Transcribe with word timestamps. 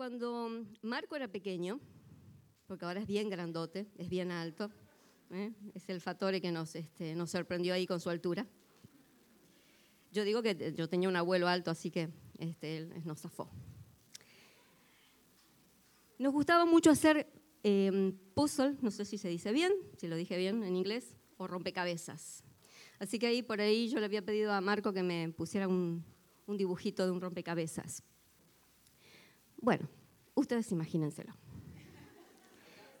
Cuando 0.00 0.64
Marco 0.80 1.14
era 1.14 1.28
pequeño, 1.28 1.78
porque 2.66 2.86
ahora 2.86 3.00
es 3.00 3.06
bien 3.06 3.28
grandote, 3.28 3.86
es 3.98 4.08
bien 4.08 4.30
alto, 4.30 4.70
¿eh? 5.30 5.52
es 5.74 5.90
el 5.90 6.00
factor 6.00 6.40
que 6.40 6.50
nos, 6.50 6.74
este, 6.74 7.14
nos 7.14 7.30
sorprendió 7.30 7.74
ahí 7.74 7.86
con 7.86 8.00
su 8.00 8.08
altura. 8.08 8.46
Yo 10.10 10.24
digo 10.24 10.40
que 10.40 10.72
yo 10.74 10.88
tenía 10.88 11.06
un 11.06 11.16
abuelo 11.16 11.48
alto, 11.48 11.70
así 11.70 11.90
que 11.90 12.08
este, 12.38 12.78
él 12.78 13.02
nos 13.04 13.20
zafó. 13.20 13.50
Nos 16.18 16.32
gustaba 16.32 16.64
mucho 16.64 16.88
hacer 16.88 17.30
eh, 17.62 18.14
puzzle, 18.32 18.78
no 18.80 18.90
sé 18.90 19.04
si 19.04 19.18
se 19.18 19.28
dice 19.28 19.52
bien, 19.52 19.70
si 19.98 20.08
lo 20.08 20.16
dije 20.16 20.38
bien 20.38 20.62
en 20.62 20.76
inglés, 20.76 21.14
o 21.36 21.46
rompecabezas. 21.46 22.42
Así 23.00 23.18
que 23.18 23.26
ahí 23.26 23.42
por 23.42 23.60
ahí 23.60 23.90
yo 23.90 23.98
le 23.98 24.06
había 24.06 24.24
pedido 24.24 24.50
a 24.54 24.62
Marco 24.62 24.94
que 24.94 25.02
me 25.02 25.28
pusiera 25.28 25.68
un, 25.68 26.02
un 26.46 26.56
dibujito 26.56 27.04
de 27.04 27.10
un 27.10 27.20
rompecabezas. 27.20 28.02
Bueno, 29.60 29.88
ustedes 30.34 30.70
imagínenselo. 30.72 31.34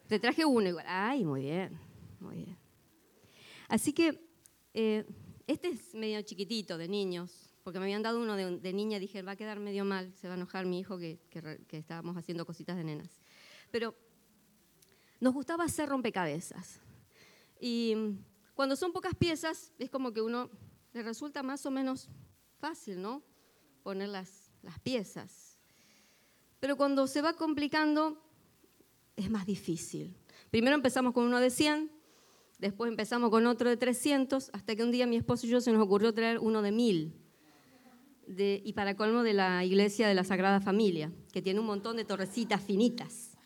Te 0.08 0.18
traje 0.18 0.44
uno 0.44 0.68
igual. 0.68 0.84
Ay, 0.88 1.24
muy 1.24 1.42
bien, 1.42 1.78
muy 2.18 2.36
bien. 2.36 2.58
Así 3.68 3.92
que 3.92 4.20
eh, 4.74 5.06
este 5.46 5.68
es 5.68 5.94
medio 5.94 6.20
chiquitito 6.22 6.76
de 6.76 6.88
niños, 6.88 7.54
porque 7.62 7.78
me 7.78 7.84
habían 7.84 8.02
dado 8.02 8.20
uno 8.20 8.36
de, 8.36 8.72
niña, 8.72 8.98
dije, 8.98 9.22
va 9.22 9.32
a 9.32 9.36
quedar 9.36 9.60
medio 9.60 9.84
mal, 9.84 10.12
se 10.14 10.26
va 10.26 10.34
a 10.34 10.36
enojar 10.36 10.66
mi 10.66 10.80
hijo 10.80 10.98
que, 10.98 11.18
que 11.30 11.78
estábamos 11.78 12.16
haciendo 12.16 12.44
cositas 12.44 12.76
de 12.76 12.84
nenas. 12.84 13.20
Pero 13.70 13.94
nos 15.20 15.34
gustaba 15.34 15.64
hacer 15.64 15.88
rompecabezas. 15.88 16.80
Y 17.60 17.94
cuando 18.54 18.74
son 18.74 18.92
pocas 18.92 19.14
piezas, 19.14 19.72
es 19.78 19.90
como 19.90 20.12
que 20.12 20.22
uno 20.22 20.50
le 20.92 21.02
resulta 21.02 21.42
más 21.42 21.64
o 21.66 21.70
menos 21.70 22.08
fácil, 22.58 23.00
¿no? 23.00 23.22
Poner 23.82 24.08
las, 24.08 24.50
las 24.62 24.78
piezas. 24.80 25.49
Pero 26.60 26.76
cuando 26.76 27.06
se 27.06 27.22
va 27.22 27.32
complicando, 27.32 28.22
es 29.16 29.30
más 29.30 29.46
difícil. 29.46 30.14
Primero 30.50 30.76
empezamos 30.76 31.14
con 31.14 31.24
uno 31.24 31.40
de 31.40 31.50
100, 31.50 31.90
después 32.58 32.90
empezamos 32.90 33.30
con 33.30 33.46
otro 33.46 33.68
de 33.68 33.76
300, 33.76 34.50
hasta 34.52 34.76
que 34.76 34.82
un 34.82 34.90
día 34.90 35.06
mi 35.06 35.16
esposo 35.16 35.46
y 35.46 35.50
yo 35.50 35.60
se 35.60 35.72
nos 35.72 35.82
ocurrió 35.82 36.12
traer 36.12 36.38
uno 36.38 36.62
de 36.62 36.72
1000. 36.72 37.14
y 38.36 38.72
para 38.74 38.94
colmo 38.94 39.24
de 39.24 39.32
la 39.32 39.64
iglesia 39.64 40.06
de 40.06 40.14
la 40.14 40.22
Sagrada 40.22 40.60
Familia, 40.60 41.10
que 41.32 41.42
tiene 41.42 41.58
un 41.58 41.66
montón 41.66 41.96
de 41.96 42.04
torrecitas 42.04 42.62
finitas. 42.62 43.36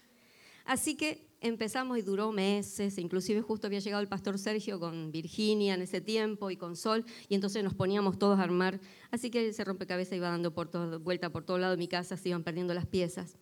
Así 0.67 0.95
que 0.95 1.34
empezamos 1.45 1.98
y 1.98 2.03
duró 2.03 2.33
meses, 2.33 2.97
inclusive 2.97 3.42
justo 3.42 3.67
había 3.67 3.78
llegado 3.78 4.00
el 4.00 4.09
pastor 4.09 4.39
Sergio 4.39 4.81
con 4.81 5.12
Virginia 5.12 5.75
en 5.75 5.83
ese 5.83 6.01
tiempo 6.01 6.51
y 6.51 6.56
con 6.56 6.75
Sol, 6.75 7.05
y 7.28 7.34
entonces 7.34 7.62
nos 7.62 7.75
poníamos 7.75 8.19
todos 8.19 8.39
a 8.39 8.42
armar, 8.42 8.81
así 9.11 9.31
que 9.31 9.48
ese 9.48 9.62
rompecabezas 9.62 10.14
iba 10.14 10.31
dando 10.31 10.55
por 10.55 10.69
todo, 10.69 10.98
vuelta 10.98 11.31
por 11.31 11.45
todo 11.45 11.59
lado 11.59 11.73
de 11.73 11.77
mi 11.77 11.86
casa, 11.86 12.17
se 12.17 12.31
iban 12.31 12.42
perdiendo 12.42 12.73
las 12.73 12.86
piezas. 12.86 13.36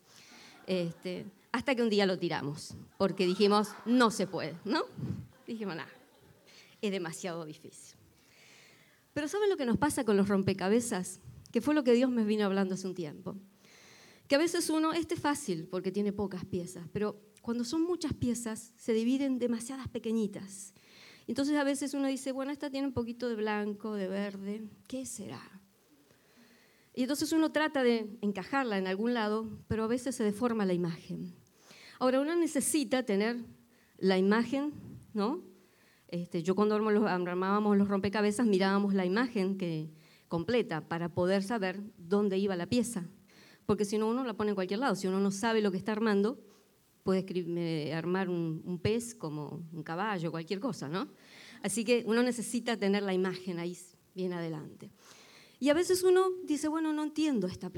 Este, 0.66 1.26
hasta 1.52 1.76
que 1.76 1.82
un 1.82 1.90
día 1.90 2.04
lo 2.04 2.18
tiramos, 2.18 2.74
porque 2.98 3.24
dijimos, 3.24 3.68
no 3.86 4.10
se 4.10 4.26
puede, 4.26 4.56
¿no? 4.64 4.82
Dijimos, 5.46 5.76
nada, 5.76 5.90
es 6.80 6.90
demasiado 6.90 7.44
difícil. 7.44 7.96
Pero 9.14 9.28
¿saben 9.28 9.48
lo 9.48 9.56
que 9.56 9.66
nos 9.66 9.78
pasa 9.78 10.04
con 10.04 10.16
los 10.16 10.28
rompecabezas? 10.28 11.20
Que 11.52 11.60
fue 11.60 11.74
lo 11.74 11.84
que 11.84 11.92
Dios 11.92 12.10
me 12.10 12.24
vino 12.24 12.46
hablando 12.46 12.74
hace 12.74 12.88
un 12.88 12.94
tiempo. 12.94 13.36
Que 14.26 14.36
a 14.36 14.38
veces 14.38 14.70
uno, 14.70 14.92
este 14.92 15.14
es 15.14 15.20
fácil 15.20 15.68
porque 15.70 15.92
tiene 15.92 16.12
pocas 16.12 16.44
piezas, 16.44 16.88
pero 16.92 17.20
cuando 17.42 17.64
son 17.64 17.82
muchas 17.82 18.14
piezas, 18.14 18.72
se 18.76 18.94
dividen 18.94 19.38
demasiadas 19.38 19.88
pequeñitas. 19.88 20.72
Entonces 21.26 21.56
a 21.56 21.64
veces 21.64 21.92
uno 21.94 22.08
dice, 22.08 22.32
bueno, 22.32 22.50
esta 22.50 22.70
tiene 22.70 22.86
un 22.86 22.94
poquito 22.94 23.28
de 23.28 23.34
blanco, 23.34 23.94
de 23.94 24.08
verde, 24.08 24.64
¿qué 24.88 25.04
será? 25.04 25.42
Y 26.94 27.02
entonces 27.02 27.32
uno 27.32 27.52
trata 27.52 27.82
de 27.82 28.18
encajarla 28.22 28.78
en 28.78 28.86
algún 28.86 29.12
lado, 29.12 29.48
pero 29.68 29.84
a 29.84 29.88
veces 29.88 30.14
se 30.14 30.24
deforma 30.24 30.64
la 30.64 30.72
imagen. 30.72 31.34
Ahora, 31.98 32.20
uno 32.20 32.34
necesita 32.34 33.02
tener 33.04 33.44
la 33.98 34.18
imagen, 34.18 34.72
¿no? 35.14 35.42
Este, 36.08 36.42
yo 36.42 36.54
cuando 36.54 36.74
armábamos 36.74 37.76
los 37.76 37.88
rompecabezas 37.88 38.46
mirábamos 38.46 38.94
la 38.94 39.06
imagen 39.06 39.56
que, 39.56 39.90
completa 40.32 40.88
para 40.88 41.10
poder 41.10 41.42
saber 41.42 41.82
dónde 41.98 42.38
iba 42.38 42.56
la 42.56 42.64
pieza. 42.64 43.04
Porque 43.66 43.84
si 43.84 43.98
no, 43.98 44.08
uno 44.08 44.24
la 44.24 44.32
pone 44.32 44.52
en 44.52 44.54
cualquier 44.54 44.80
lado. 44.80 44.94
Si 44.94 45.06
uno 45.06 45.20
no 45.20 45.30
sabe 45.30 45.60
lo 45.60 45.70
que 45.70 45.76
está 45.76 45.92
armando, 45.92 46.40
puede 47.02 47.92
armar 47.92 48.28
un, 48.28 48.78
pez 48.82 49.14
como 49.14 49.66
un 49.72 49.82
caballo, 49.82 50.30
cualquier 50.30 50.60
cosa, 50.60 50.88
¿no? 50.88 51.08
Así 51.62 51.84
que 51.84 52.04
uno 52.06 52.22
necesita 52.22 52.76
tener 52.76 53.02
la 53.02 53.14
imagen 53.14 53.58
ahí 53.58 53.76
bien 54.14 54.32
adelante. 54.32 54.90
Y 55.58 55.68
a 55.68 55.74
veces 55.74 56.02
uno 56.02 56.30
dice, 56.44 56.68
bueno, 56.68 56.92
no 56.92 57.04
entiendo 57.04 57.46
esta, 57.46 57.70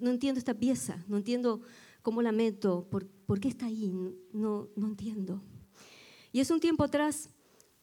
no, 0.00 0.10
entiendo 0.10 0.38
esta 0.38 0.54
pieza, 0.54 1.04
no 1.06 1.16
entiendo 1.16 1.60
cómo 2.02 2.20
la 2.22 2.32
meto, 2.32 2.88
por, 2.90 3.40
qué 3.40 3.48
está 3.48 3.66
ahí, 3.66 3.92
no, 4.32 4.68
no 4.74 4.86
entiendo. 4.86 5.42
Y 6.32 6.40
es 6.40 6.50
un 6.50 6.60
tiempo 6.60 6.84
atrás, 6.84 7.30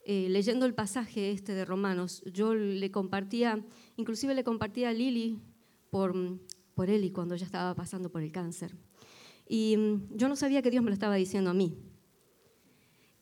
eh, 0.05 0.27
leyendo 0.29 0.65
el 0.65 0.73
pasaje 0.73 1.31
este 1.31 1.53
de 1.53 1.65
Romanos, 1.65 2.21
yo 2.31 2.53
le 2.53 2.91
compartía, 2.91 3.65
inclusive 3.95 4.35
le 4.35 4.43
compartía 4.43 4.89
a 4.89 4.93
Lili 4.93 5.39
por, 5.89 6.13
por 6.73 6.89
Eli 6.89 7.11
cuando 7.11 7.35
ya 7.35 7.45
estaba 7.45 7.73
pasando 7.75 8.11
por 8.11 8.21
el 8.21 8.31
cáncer. 8.31 8.75
Y 9.47 9.77
mm, 9.77 10.17
yo 10.17 10.27
no 10.27 10.35
sabía 10.35 10.61
que 10.61 10.71
Dios 10.71 10.83
me 10.83 10.89
lo 10.89 10.93
estaba 10.93 11.15
diciendo 11.15 11.51
a 11.51 11.53
mí. 11.53 11.77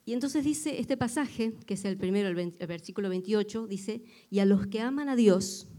Y 0.06 0.14
entonces 0.14 0.44
dice 0.44 0.80
este 0.80 0.98
pasaje, 0.98 1.54
que 1.66 1.76
es 1.76 1.86
el 1.86 1.98
primero, 1.98 2.28
el, 2.28 2.52
versículo 2.68 3.10
28, 3.10 3.68
dice, 3.68 4.04
y 4.30 4.40
a 4.40 4.46
los 4.46 4.68
que 4.68 4.82
aman 4.82 5.08
a 5.08 5.16
Dios, 5.16 5.70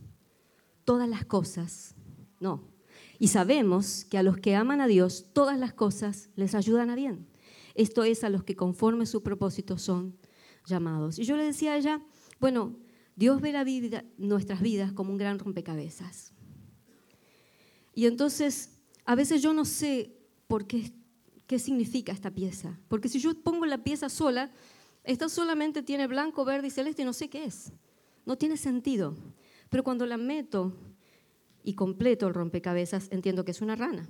todas 0.85 1.09
las 1.09 1.27
cosas, 1.27 1.95
no. 2.41 2.73
Y 3.19 3.29
sabemos 3.29 4.07
que 4.07 4.19
a 4.19 4.23
los 4.23 4.39
que 4.39 4.55
aman 4.55 4.81
a 4.81 4.87
Dios, 4.87 5.27
todas 5.33 5.59
las 5.59 5.75
cosas 5.75 6.31
les 6.37 6.55
ayudan 6.55 6.91
a 6.91 6.95
bien. 6.95 7.27
Esto 7.75 8.05
es 8.05 8.25
a 8.25 8.31
los 8.31 8.45
que 8.45 8.57
conforme 8.57 9.05
su 9.05 9.23
propósito 9.23 9.77
son 9.79 10.17
llamados. 10.67 11.19
Y 11.19 11.25
yo 11.25 11.37
le 11.37 11.45
decía 11.45 11.73
a 11.73 11.77
ella, 11.77 12.03
bueno, 12.41 12.77
Dios 13.17 13.41
ve 13.41 13.53
la 13.53 13.63
vida, 13.65 14.05
nuestras 14.17 14.63
vidas 14.63 14.93
como 14.93 15.13
un 15.13 15.19
gran 15.19 15.39
rompecabezas. 15.39 16.33
Y 17.95 18.07
entonces, 18.07 18.71
a 19.05 19.15
veces 19.15 19.43
yo 19.43 19.53
no 19.53 19.65
sé 19.65 20.24
por 20.55 20.69
qué, 20.69 21.59
significa 21.59 22.13
esta 22.13 22.31
pieza. 22.31 22.79
Porque 22.87 23.09
si 23.09 23.19
yo 23.19 23.35
pongo 23.43 23.67
la 23.67 23.83
pieza 23.83 24.09
sola, 24.09 24.53
esta 25.03 25.29
solamente 25.29 25.83
tiene 25.83 26.07
blanco, 26.07 26.45
verde 26.45 26.69
y 26.69 26.71
celeste 26.71 27.03
y 27.03 27.05
no 27.05 27.13
sé 27.13 27.29
qué 27.29 27.45
es. 27.45 27.73
No 28.25 28.39
tiene 28.39 28.57
sentido. 28.57 29.17
Pero 29.69 29.83
cuando 29.83 30.07
la 30.07 30.17
meto 30.17 30.73
y 31.65 31.75
completo 31.75 32.29
el 32.29 32.35
rompecabezas, 32.35 33.09
entiendo 33.11 33.45
que 33.45 33.51
es 33.51 33.63
una 33.63 33.75
rana. 33.75 34.07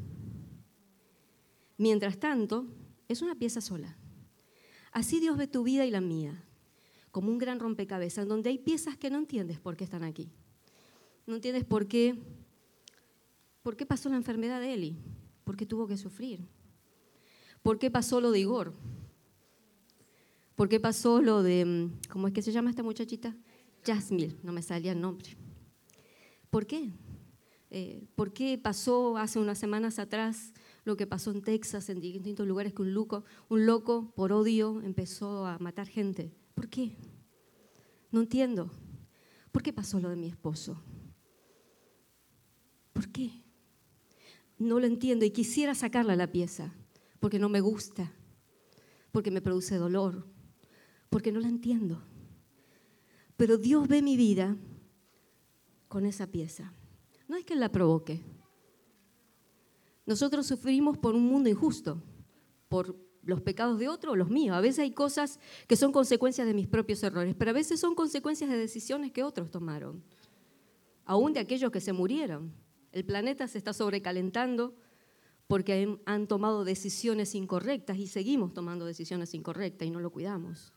Mientras 1.79 2.19
tanto, 2.19 2.67
es 3.09 3.23
una 3.23 3.37
pieza 3.37 3.63
sola. 3.63 3.97
Así 4.93 5.21
Dios 5.21 5.39
ve 5.39 5.47
tu 5.47 5.63
vida 5.63 5.87
y 5.87 5.91
la 5.91 6.03
mía, 6.03 6.45
como 7.11 7.31
un 7.31 7.39
gran 7.39 7.59
rompecabezas, 7.59 8.29
donde 8.29 8.51
hay 8.51 8.59
piezas 8.59 8.99
que 8.99 9.09
no 9.09 9.17
entiendes 9.17 9.61
por 9.61 9.79
qué 9.79 9.85
están 9.85 10.05
aquí. 10.05 10.31
No 11.27 11.37
entiendes 11.37 11.65
por 11.65 11.89
qué, 11.89 12.15
por 13.63 13.79
qué 13.79 13.87
pasó 13.87 14.11
la 14.11 14.17
enfermedad 14.17 14.61
de 14.61 14.75
Eli, 14.75 14.99
por 15.45 15.57
qué 15.57 15.67
tuvo 15.67 15.87
que 15.87 15.97
sufrir, 15.97 16.47
por 17.63 17.79
qué 17.79 17.91
pasó 17.91 18.21
lo 18.21 18.31
de 18.31 18.41
Igor, 18.41 18.75
por 20.55 20.69
qué 20.69 20.81
pasó 20.81 21.21
lo 21.21 21.43
de, 21.43 21.65
mm, 21.65 22.09
¿cómo 22.11 22.29
es 22.29 22.35
que 22.35 22.43
se 22.43 22.53
llama 22.53 22.71
esta 22.71 22.83
muchachita? 22.83 23.37
Jasmine, 23.85 24.37
no 24.43 24.53
me 24.53 24.63
salía 24.63 24.93
el 24.93 25.01
nombre. 25.01 25.37
¿Por 26.51 26.67
qué? 26.67 26.93
Eh, 27.71 28.07
¿Por 28.15 28.33
qué 28.33 28.57
pasó 28.57 29.17
hace 29.17 29.39
unas 29.39 29.59
semanas 29.59 29.99
atrás 29.99 30.53
lo 30.85 30.97
que 30.97 31.07
pasó 31.07 31.33
en 31.33 31.43
Texas, 31.43 31.89
en 31.89 32.01
distintos 32.01 32.47
lugares, 32.47 32.73
que 32.73 32.83
un 32.83 32.95
loco, 32.95 33.25
un 33.49 33.67
loco 33.67 34.13
por 34.15 34.33
odio 34.33 34.81
empezó 34.83 35.47
a 35.47 35.59
matar 35.59 35.89
gente? 35.89 36.33
¿Por 36.55 36.69
qué? 36.69 36.97
No 38.13 38.21
entiendo. 38.21 38.71
¿Por 39.51 39.63
qué 39.63 39.73
pasó 39.73 39.99
lo 39.99 40.09
de 40.09 40.17
mi 40.17 40.29
esposo? 40.29 40.81
¿Por 42.93 43.09
qué? 43.11 43.44
No 44.59 44.81
lo 44.81 44.87
entiendo 44.87 45.25
y 45.25 45.31
quisiera 45.31 45.75
sacarla 45.75 46.17
la 46.17 46.31
pieza, 46.31 46.75
porque 47.21 47.39
no 47.39 47.49
me 47.49 47.61
gusta, 47.61 48.13
porque 49.13 49.31
me 49.31 49.41
produce 49.41 49.77
dolor, 49.77 50.27
porque 51.11 51.33
no 51.33 51.41
la 51.41 51.49
entiendo. 51.49 52.03
Pero 53.37 53.59
Dios 53.59 53.89
ve 53.89 54.03
mi 54.03 54.17
vida 54.17 54.57
con 55.89 56.07
esa 56.07 56.27
pieza. 56.27 56.73
No 57.29 57.37
es 57.37 57.45
que 57.45 57.57
la 57.57 57.71
provoque. 57.71 58.23
Nosotros 60.07 60.47
sufrimos 60.47 60.99
por 60.99 61.15
un 61.15 61.25
mundo 61.25 61.49
injusto, 61.49 62.03
por 62.69 62.97
los 63.23 63.41
pecados 63.41 63.79
de 63.79 63.89
otro 63.89 64.13
o 64.13 64.17
los 64.17 64.29
míos. 64.29 64.57
A 64.57 64.61
veces 64.61 64.81
hay 64.81 64.91
cosas 64.93 65.41
que 65.67 65.77
son 65.77 65.93
consecuencias 65.93 66.47
de 66.47 66.55
mis 66.55 66.67
propios 66.67 67.03
errores, 67.03 67.35
pero 67.39 67.51
a 67.51 67.55
veces 67.55 67.81
son 67.81 67.95
consecuencias 67.95 68.51
de 68.51 68.57
decisiones 68.57 69.13
que 69.13 69.23
otros 69.23 69.51
tomaron, 69.51 70.03
aún 71.05 71.33
de 71.33 71.41
aquellos 71.41 71.71
que 71.71 71.81
se 71.81 71.93
murieron. 71.93 72.53
El 72.95 73.05
planeta 73.05 73.49
se 73.49 73.59
está 73.59 73.73
sobrecalentando 73.73 74.77
porque 75.49 75.99
han 76.07 76.29
tomado 76.29 76.65
decisiones 76.65 77.35
incorrectas 77.35 77.99
y 77.99 78.07
seguimos 78.07 78.55
tomando 78.55 78.87
decisiones 78.87 79.35
incorrectas 79.35 79.89
y 79.89 79.91
no 79.91 79.99
lo 79.99 80.13
cuidamos. 80.13 80.73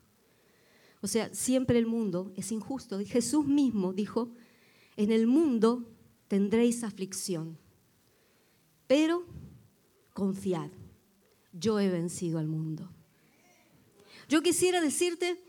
O 1.02 1.08
sea, 1.08 1.32
siempre 1.32 1.78
el 1.78 1.86
mundo 1.86 2.34
es 2.36 2.52
injusto. 2.52 3.00
Jesús 3.06 3.46
mismo 3.46 3.94
dijo, 3.94 4.32
en 4.96 5.12
el 5.12 5.28
mundo 5.28 5.88
tendréis 6.28 6.84
aflicción, 6.84 7.60
pero 8.88 9.24
confiad, 10.14 10.72
yo 11.54 11.80
he 11.80 11.88
vencido 11.88 12.40
al 12.40 12.48
mundo. 12.48 12.90
Yo 14.28 14.42
quisiera 14.42 14.82
decirte 14.82 15.40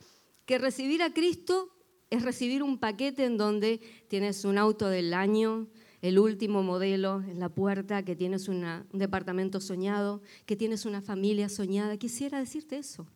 que 0.45 0.59
recibir 0.59 1.03
a 1.03 1.15
Cristo 1.15 1.75
es 2.11 2.23
recibir 2.23 2.63
un 2.63 2.77
paquete 2.79 3.25
en 3.25 3.39
donde 3.39 3.81
tienes 4.09 4.45
un 4.45 4.59
auto 4.59 4.89
del 4.89 5.15
año, 5.15 5.67
el 6.01 6.19
último 6.19 6.63
modelo 6.63 7.23
en 7.23 7.41
la 7.41 7.49
puerta, 7.49 8.05
que 8.05 8.15
tienes 8.15 8.49
un 8.49 8.65
departamento 8.93 9.61
soñado, 9.61 10.23
que 10.47 10.57
tienes 10.57 10.87
una 10.87 11.03
familia 11.03 11.49
soñada. 11.49 11.97
Quisiera 11.97 12.39
decirte 12.39 12.79
eso, 12.79 13.07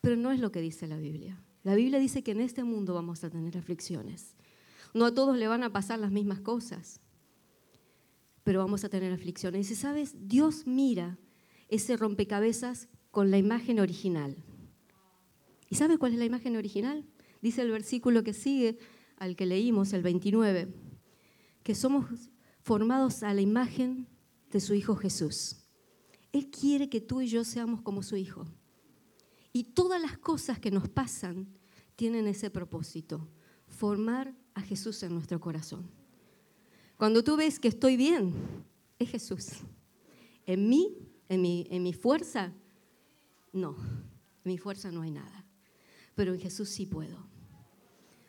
pero 0.00 0.16
no 0.16 0.32
es 0.32 0.40
lo 0.40 0.50
que 0.50 0.60
dice 0.60 0.86
la 0.86 0.96
Biblia. 0.96 1.42
La 1.62 1.74
Biblia 1.74 1.98
dice 1.98 2.22
que 2.22 2.30
en 2.30 2.40
este 2.40 2.64
mundo 2.64 2.94
vamos 2.94 3.22
a 3.22 3.30
tener 3.30 3.58
aflicciones. 3.58 4.34
No 4.94 5.04
a 5.04 5.14
todos 5.14 5.36
le 5.36 5.46
van 5.46 5.62
a 5.62 5.72
pasar 5.72 5.98
las 5.98 6.10
mismas 6.10 6.40
cosas, 6.40 7.00
pero 8.44 8.60
vamos 8.60 8.82
a 8.84 8.88
tener 8.88 9.12
aflicciones. 9.12 9.70
Y 9.70 9.74
sabes, 9.74 10.14
Dios 10.26 10.66
mira 10.66 11.18
ese 11.68 11.96
rompecabezas 11.96 12.88
con 13.10 13.30
la 13.30 13.38
imagen 13.38 13.78
original. 13.78 14.36
¿Y 15.68 15.76
sabes 15.76 15.98
cuál 15.98 16.14
es 16.14 16.18
la 16.18 16.24
imagen 16.24 16.56
original? 16.56 17.04
Dice 17.42 17.62
el 17.62 17.70
versículo 17.70 18.24
que 18.24 18.32
sigue 18.32 18.78
al 19.18 19.36
que 19.36 19.46
leímos, 19.46 19.92
el 19.92 20.02
29, 20.02 20.68
que 21.70 21.76
somos 21.76 22.06
formados 22.64 23.22
a 23.22 23.32
la 23.32 23.42
imagen 23.42 24.08
de 24.50 24.58
su 24.58 24.74
Hijo 24.74 24.96
Jesús. 24.96 25.54
Él 26.32 26.50
quiere 26.50 26.88
que 26.88 27.00
tú 27.00 27.20
y 27.20 27.28
yo 27.28 27.44
seamos 27.44 27.80
como 27.82 28.02
su 28.02 28.16
Hijo. 28.16 28.44
Y 29.52 29.62
todas 29.62 30.02
las 30.02 30.18
cosas 30.18 30.58
que 30.58 30.72
nos 30.72 30.88
pasan 30.88 31.46
tienen 31.94 32.26
ese 32.26 32.50
propósito, 32.50 33.28
formar 33.68 34.34
a 34.54 34.62
Jesús 34.62 35.00
en 35.04 35.14
nuestro 35.14 35.38
corazón. 35.38 35.88
Cuando 36.96 37.22
tú 37.22 37.36
ves 37.36 37.60
que 37.60 37.68
estoy 37.68 37.96
bien, 37.96 38.34
es 38.98 39.08
Jesús. 39.08 39.50
En 40.46 40.68
mí, 40.68 40.98
en 41.28 41.40
mi, 41.40 41.68
en 41.70 41.84
mi 41.84 41.92
fuerza, 41.92 42.52
no. 43.52 43.76
En 44.44 44.50
mi 44.50 44.58
fuerza 44.58 44.90
no 44.90 45.02
hay 45.02 45.12
nada. 45.12 45.46
Pero 46.16 46.34
en 46.34 46.40
Jesús 46.40 46.68
sí 46.68 46.84
puedo. 46.84 47.28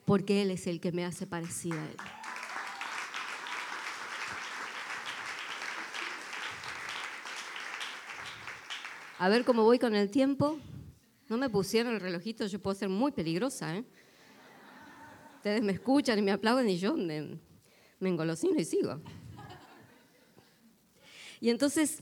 Porque 0.05 0.43
Él 0.43 0.51
es 0.51 0.67
el 0.67 0.79
que 0.79 0.91
me 0.91 1.05
hace 1.05 1.25
parecida 1.25 1.81
a 1.81 1.89
Él. 1.89 2.20
A 9.21 9.29
ver 9.29 9.45
cómo 9.45 9.63
voy 9.63 9.77
con 9.77 9.94
el 9.94 10.09
tiempo. 10.09 10.57
No 11.29 11.38
me 11.38 11.47
pusieron 11.47 11.94
el 11.94 12.00
relojito, 12.00 12.47
yo 12.47 12.59
puedo 12.59 12.73
ser 12.73 12.89
muy 12.89 13.12
peligrosa. 13.12 13.77
¿eh? 13.77 13.85
Ustedes 15.35 15.62
me 15.62 15.73
escuchan 15.73 16.18
y 16.18 16.23
me 16.23 16.31
aplauden 16.31 16.68
y 16.68 16.79
yo 16.79 16.95
me, 16.95 17.38
me 18.00 18.09
engolosino 18.09 18.59
y 18.59 18.65
sigo. 18.65 19.00
Y 21.39 21.51
entonces, 21.51 22.01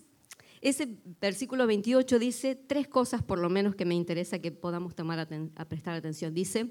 ese 0.62 0.96
versículo 1.20 1.68
28 1.68 2.20
dice 2.20 2.56
tres 2.56 2.88
cosas 2.88 3.22
por 3.22 3.38
lo 3.38 3.50
menos 3.50 3.76
que 3.76 3.84
me 3.84 3.96
interesa 3.96 4.40
que 4.40 4.54
podamos 4.54 4.96
tomar 4.96 5.20
a 5.20 5.66
prestar 5.66 5.96
atención. 5.96 6.34
Dice, 6.34 6.70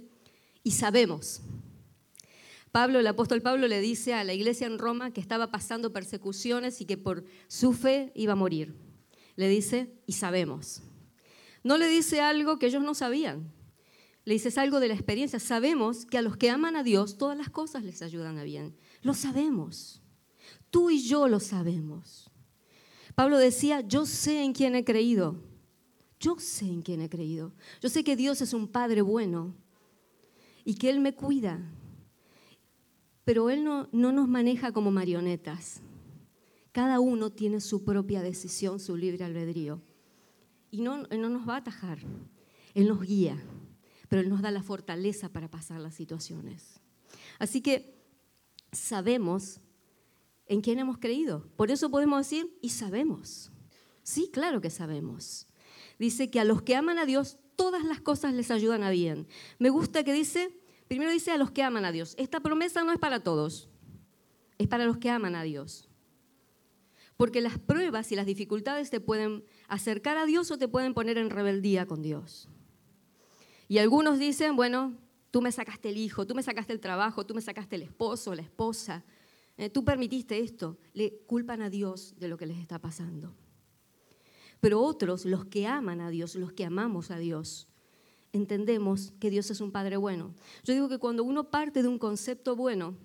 y 0.63 0.71
sabemos. 0.71 1.43
Pablo, 2.73 3.01
el 3.01 3.07
apóstol 3.07 3.43
Pablo 3.43 3.69
le 3.69 3.83
dice 3.83 4.15
a 4.15 4.25
la 4.25 4.33
iglesia 4.33 4.67
en 4.67 4.79
Roma 4.79 5.11
que 5.11 5.21
estaba 5.21 5.51
pasando 5.51 5.93
persecuciones 5.93 6.81
y 6.81 6.87
que 6.87 6.97
por 6.97 7.27
su 7.49 7.75
fe 7.75 8.13
iba 8.15 8.33
a 8.33 8.37
morir. 8.37 8.88
Le 9.39 9.49
dice, 9.49 9.95
y 10.05 10.15
sabemos. 10.15 10.83
No 11.63 11.79
le 11.79 11.87
dice 11.87 12.21
algo 12.21 12.59
que 12.59 12.67
ellos 12.67 12.83
no 12.83 12.93
sabían. 12.93 13.53
Le 14.25 14.35
dice 14.35 14.53
algo 14.59 14.81
de 14.81 14.89
la 14.89 14.95
experiencia. 14.95 15.39
Sabemos 15.39 16.07
que 16.07 16.19
a 16.19 16.23
los 16.23 16.37
que 16.37 16.51
aman 16.51 16.75
a 16.75 16.83
Dios 16.83 17.19
todas 17.19 17.39
las 17.39 17.49
cosas 17.49 17.85
les 17.85 18.03
ayudan 18.03 18.37
a 18.39 18.43
bien. 18.43 18.77
Lo 19.01 19.15
sabemos. 19.15 20.03
Tú 20.71 20.91
y 20.91 21.01
yo 21.07 21.29
lo 21.29 21.39
sabemos. 21.39 22.33
Pablo 23.15 23.39
decía, 23.39 23.81
yo 23.81 24.07
sé 24.07 24.43
en 24.43 24.53
quién 24.53 24.75
he 24.75 24.85
creído. 24.85 25.41
Yo 26.19 26.41
sé 26.41 26.65
en 26.65 26.83
quién 26.83 27.01
he 27.01 27.09
creído. 27.09 27.55
Yo 27.81 27.89
sé 27.91 28.03
que 28.03 28.17
Dios 28.17 28.41
es 28.41 28.53
un 28.53 28.67
Padre 28.67 29.03
bueno 29.03 29.55
y 30.65 30.75
que 30.75 30.91
Él 30.91 30.99
me 30.99 31.15
cuida. 31.15 31.61
Pero 33.25 33.51
Él 33.51 33.63
no, 33.63 33.89
no 33.93 34.11
nos 34.11 34.27
maneja 34.27 34.73
como 34.73 34.91
marionetas. 34.91 35.81
Cada 36.79 37.01
uno 37.01 37.31
tiene 37.31 37.61
su 37.61 37.83
propia 37.83 38.23
decisión, 38.23 38.79
su 38.79 38.97
libre 38.97 39.25
albedrío. 39.25 39.83
Y 40.71 40.81
no, 40.81 40.99
no 41.09 41.29
nos 41.29 41.49
va 41.49 41.55
a 41.55 41.57
atajar. 41.57 41.99
Él 42.73 42.87
nos 42.87 43.03
guía, 43.03 43.37
pero 44.09 44.23
Él 44.23 44.29
nos 44.29 44.43
da 44.43 44.53
la 44.53 44.63
fortaleza 44.63 45.29
para 45.29 45.51
pasar 45.51 45.81
las 45.81 45.97
situaciones. 45.97 46.81
Así 47.41 47.63
que 47.63 48.01
sabemos 48.71 49.59
en 50.47 50.61
quién 50.61 50.79
hemos 50.79 50.99
creído. 50.99 51.49
Por 51.57 51.73
eso 51.73 51.91
podemos 51.91 52.19
decir, 52.21 52.57
y 52.63 52.69
sabemos. 52.69 53.51
Sí, 54.05 54.31
claro 54.33 54.61
que 54.61 54.71
sabemos. 54.71 55.49
Dice 55.99 56.31
que 56.31 56.39
a 56.39 56.45
los 56.45 56.63
que 56.63 56.77
aman 56.77 57.01
a 57.01 57.07
Dios, 57.07 57.39
todas 57.57 57.83
las 57.83 58.01
cosas 58.01 58.35
les 58.35 58.53
ayudan 58.53 58.85
a 58.85 58.91
bien. 58.91 59.27
Me 59.59 59.71
gusta 59.71 60.05
que 60.05 60.13
dice, 60.13 60.57
primero 60.87 61.11
dice 61.11 61.33
a 61.33 61.39
los 61.39 61.51
que 61.51 61.65
aman 61.65 61.85
a 61.85 61.91
Dios. 61.91 62.15
Esta 62.19 62.39
promesa 62.39 62.85
no 62.85 62.93
es 62.93 63.01
para 63.01 63.25
todos, 63.25 63.69
es 64.59 64.69
para 64.69 64.85
los 64.85 64.99
que 64.99 65.11
aman 65.11 65.35
a 65.35 65.43
Dios. 65.43 65.88
Porque 67.19 67.43
las 67.43 67.59
pruebas 67.59 68.11
y 68.13 68.17
las 68.17 68.25
dificultades 68.25 68.89
te 68.89 69.01
pueden 69.01 69.45
acercar 69.67 70.17
a 70.17 70.25
Dios 70.25 70.51
o 70.51 70.57
te 70.57 70.69
pueden 70.69 70.95
poner 70.95 71.19
en 71.19 71.29
rebeldía 71.29 71.85
con 71.85 72.01
Dios. 72.01 72.49
Y 73.69 73.77
algunos 73.77 74.19
dicen, 74.19 74.57
bueno, 74.57 74.97
Tú 75.31 75.43
me 75.43 75.53
sacaste 75.53 75.91
el 75.91 75.99
hijo, 75.99 76.27
tú 76.27 76.35
me 76.35 76.43
sacaste 76.43 76.73
el 76.73 76.81
trabajo, 76.81 77.27
tú 77.27 77.35
me 77.35 77.43
sacaste 77.43 77.77
el 77.77 77.83
esposo, 77.83 78.35
la 78.35 78.43
esposa. 78.43 79.05
Eh, 79.59 79.69
tú 79.69 79.85
permitiste 79.85 80.39
esto. 80.39 80.79
Le 80.95 81.19
culpan 81.27 81.61
a 81.61 81.69
Dios 81.69 82.15
de 82.19 82.29
lo 82.29 82.39
que 82.39 82.47
les 82.47 82.59
está 82.59 82.79
pasando. 82.79 83.35
Pero 84.61 84.81
otros, 84.81 85.27
los 85.27 85.45
que 85.45 85.67
aman 85.67 86.01
a 86.01 86.11
Dios, 86.11 86.35
los 86.35 86.53
que 86.53 86.65
amamos 86.65 87.11
a 87.11 87.19
Dios, 87.19 87.69
entendemos 88.33 89.13
que 89.21 89.31
Dios 89.31 89.51
es 89.51 89.61
un 89.61 89.71
Padre 89.71 89.97
bueno. 89.97 90.35
Yo 90.65 90.73
digo 90.73 90.89
que 90.89 90.99
cuando 90.99 91.25
uno 91.25 91.51
parte 91.51 91.83
de 91.83 91.89
un 91.89 91.99
concepto 91.99 92.57
bueno, 92.57 92.97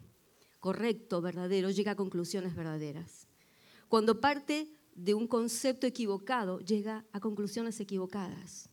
correcto, 0.60 1.22
verdadero, 1.22 1.72
llega 1.72 1.92
a 1.92 1.96
conclusiones 1.96 2.56
verdaderas. 2.56 3.28
Cuando 3.88 4.20
parte 4.20 4.70
de 4.96 5.14
un 5.14 5.28
concepto 5.28 5.88
equivocado, 5.88 6.60
llega 6.60 7.06
a 7.12 7.20
conclusiones 7.20 7.80
equivocadas. 7.80 8.70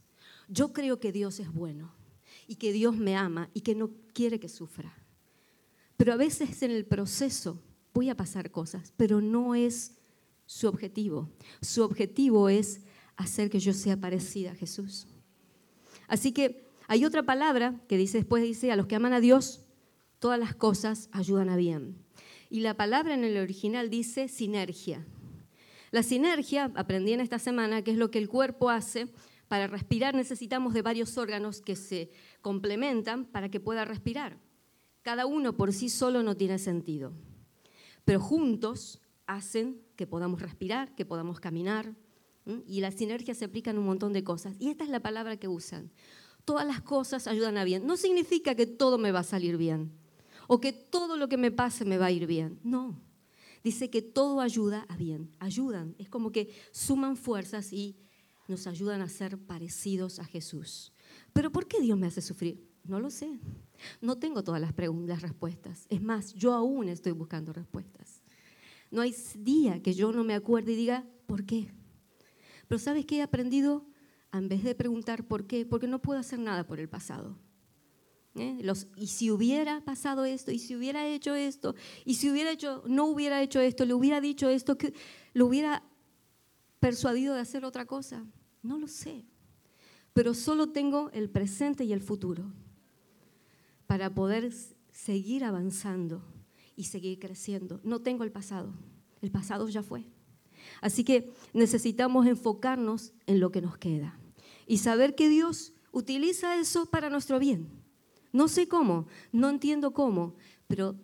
Yo 0.49 0.73
creo 0.73 1.01
que 1.01 1.13
Dios 1.13 1.41
es 1.41 1.53
bueno 1.53 1.95
y 2.47 2.57
que 2.57 2.73
Dios 2.73 2.97
me 2.97 3.17
ama 3.17 3.51
y 3.55 3.61
que 3.61 3.75
no 3.75 3.91
quiere 4.13 4.41
que 4.41 4.49
sufra. 4.49 4.93
Pero 5.97 6.13
a 6.13 6.17
veces 6.17 6.63
en 6.63 6.71
el 6.71 6.85
proceso 6.85 7.63
voy 7.93 8.09
a 8.09 8.17
pasar 8.17 8.51
cosas, 8.51 8.93
pero 8.97 9.21
no 9.21 9.55
es 9.55 9.93
su 10.47 10.67
objetivo. 10.67 11.29
Su 11.61 11.83
objetivo 11.85 12.49
es 12.49 12.81
hacer 13.17 13.51
que 13.51 13.61
yo 13.61 13.73
sea 13.73 13.97
parecida 13.97 14.53
a 14.53 14.55
Jesús. 14.55 15.07
Así 16.09 16.33
que 16.33 16.67
hay 16.89 17.05
otra 17.05 17.23
palabra 17.23 17.81
que 17.87 17.97
dice 17.97 18.19
después 18.19 18.43
dice 18.43 18.73
a 18.73 18.77
los 18.77 18.87
que 18.87 18.97
aman 18.97 19.13
a 19.13 19.21
Dios 19.21 19.61
todas 20.19 20.39
las 20.39 20.55
cosas 20.55 21.09
ayudan 21.13 21.49
a 21.49 21.57
bien. 21.57 21.97
Y 22.51 22.61
la 22.61 22.77
palabra 22.77 23.15
en 23.15 23.23
el 23.23 23.39
original 23.39 23.91
dice 23.91 24.27
sinergia. 24.27 25.07
La 25.93 26.03
sinergia, 26.03 26.73
aprendí 26.75 27.13
en 27.13 27.21
esta 27.21 27.39
semana, 27.39 27.83
que 27.83 27.93
es 27.93 27.97
lo 27.97 28.11
que 28.11 28.19
el 28.19 28.29
cuerpo 28.29 28.71
hace 28.71 29.09
para 29.47 29.67
respirar 29.67 30.15
necesitamos 30.15 30.75
de 30.75 30.83
varios 30.83 31.17
órganos 31.19 31.61
que 31.61 31.75
se 31.75 32.11
complementan 32.41 33.25
para 33.25 33.49
que 33.49 33.59
pueda 33.59 33.85
respirar. 33.85 34.39
Cada 35.03 35.27
uno 35.27 35.57
por 35.57 35.73
sí 35.73 35.89
solo 35.89 36.23
no 36.23 36.37
tiene 36.37 36.59
sentido, 36.59 37.13
pero 38.05 38.21
juntos 38.21 39.01
hacen 39.27 39.81
que 39.97 40.07
podamos 40.07 40.43
respirar, 40.43 40.95
que 40.95 41.05
podamos 41.05 41.41
caminar, 41.41 41.97
y 42.67 42.81
la 42.81 42.91
sinergia 42.91 43.35
se 43.35 43.45
aplica 43.45 43.71
en 43.71 43.79
un 43.79 43.87
montón 43.87 44.13
de 44.13 44.25
cosas. 44.25 44.57
Y 44.59 44.71
esta 44.71 44.85
es 44.85 44.91
la 44.91 45.01
palabra 45.01 45.37
que 45.37 45.49
usan. 45.49 45.91
Todas 46.45 46.67
las 46.67 46.81
cosas 46.81 47.27
ayudan 47.27 47.59
a 47.59 47.65
bien. 47.65 47.87
No 47.87 47.97
significa 47.97 48.55
que 48.55 48.67
todo 48.67 48.99
me 48.99 49.13
va 49.13 49.21
a 49.21 49.25
salir 49.25 49.57
bien 49.57 50.00
o 50.53 50.61
que 50.61 50.73
todo 50.73 51.17
lo 51.17 51.29
que 51.29 51.37
me 51.37 51.53
pase 51.53 51.85
me 51.85 51.97
va 51.97 52.07
a 52.07 52.11
ir 52.11 52.27
bien. 52.27 52.59
No. 52.65 53.01
Dice 53.63 53.89
que 53.89 54.03
todo 54.03 54.41
ayuda 54.41 54.85
a 54.89 54.97
bien. 54.97 55.31
Ayudan. 55.39 55.95
Es 55.97 56.09
como 56.09 56.33
que 56.33 56.53
suman 56.73 57.17
fuerzas 57.17 57.73
y 57.73 57.97
nos 58.49 58.67
ayudan 58.67 59.01
a 59.01 59.09
ser 59.09 59.39
parecidos 59.39 60.19
a 60.19 60.25
Jesús. 60.25 60.93
Pero 61.33 61.53
¿por 61.53 61.69
qué 61.69 61.81
Dios 61.81 61.97
me 61.97 62.09
hace 62.09 62.21
sufrir? 62.21 62.69
No 62.83 62.99
lo 62.99 63.11
sé. 63.11 63.39
No 64.01 64.19
tengo 64.19 64.43
todas 64.43 64.61
las, 64.61 64.73
preguntas, 64.73 65.23
respuestas. 65.23 65.87
Es 65.89 66.03
más, 66.03 66.35
yo 66.35 66.53
aún 66.53 66.89
estoy 66.89 67.13
buscando 67.13 67.53
respuestas. 67.53 68.21
No 68.91 69.03
hay 69.03 69.15
día 69.37 69.81
que 69.81 69.95
yo 69.95 70.11
no 70.11 70.25
me 70.25 70.35
acuerde 70.35 70.73
y 70.73 70.77
diga, 70.77 71.07
¿por 71.27 71.47
qué? 71.47 71.71
Pero 72.67 72.81
¿sabes 72.81 73.07
qué 73.07 73.19
he 73.19 73.23
aprendido? 73.23 73.87
En 74.33 74.49
vez 74.49 74.65
de 74.65 74.75
preguntar 74.75 75.29
por 75.29 75.47
qué, 75.47 75.65
porque 75.65 75.87
no 75.87 76.03
puedo 76.03 76.19
hacer 76.19 76.41
nada 76.41 76.67
por 76.67 76.81
el 76.81 76.89
pasado. 76.89 77.39
¿Eh? 78.41 78.63
y 78.97 79.07
si 79.09 79.31
hubiera 79.31 79.83
pasado 79.83 80.25
esto, 80.25 80.51
y 80.51 80.59
si 80.59 80.75
hubiera 80.75 81.07
hecho 81.07 81.35
esto, 81.35 81.75
y 82.07 82.15
si 82.15 82.31
hubiera 82.31 82.51
hecho, 82.51 82.83
no 82.87 83.05
hubiera 83.05 83.43
hecho 83.43 83.61
esto, 83.61 83.85
le 83.85 83.93
hubiera 83.93 84.21
dicho 84.21 84.49
esto, 84.49 84.79
que 84.79 84.95
lo 85.35 85.47
hubiera 85.47 85.83
persuadido 86.79 87.35
de 87.35 87.41
hacer 87.41 87.65
otra 87.65 87.85
cosa. 87.85 88.25
No 88.63 88.79
lo 88.79 88.89
sé, 88.89 89.25
pero 90.15 90.35
solo 90.35 90.71
tengo 90.71 91.11
el 91.13 91.29
presente 91.29 91.85
y 91.85 91.93
el 91.93 92.01
futuro 92.01 92.53
para 93.87 94.15
poder 94.15 94.53
seguir 94.91 95.45
avanzando 95.45 96.23
y 96.77 96.85
seguir 96.85 97.19
creciendo. 97.19 97.81
No 97.85 98.01
tengo 98.01 98.25
el 98.25 98.33
pasado, 98.33 98.73
el 99.21 99.31
pasado 99.31 99.69
ya 99.69 99.83
fue. 99.83 100.05
Así 100.81 101.05
que 101.05 101.33
necesitamos 101.53 102.27
enfocarnos 102.27 103.13
en 103.27 103.41
lo 103.41 103.51
que 103.51 103.61
nos 103.63 103.77
queda 103.77 104.19
y 104.67 104.79
saber 104.79 105.15
que 105.15 105.29
Dios 105.29 105.73
utiliza 105.93 106.57
eso 106.57 106.87
para 106.87 107.11
nuestro 107.11 107.39
bien. 107.39 107.80
No 108.33 108.49
sé 108.49 108.69
cómo, 108.69 109.07
no 109.33 109.49
entiendo 109.49 109.93
cómo, 109.93 110.35
pero 110.67 110.97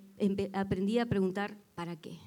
aprendí 0.52 0.99
a 0.99 1.06
preguntar 1.06 1.59
¿para 1.75 1.97
qué? 1.97 2.18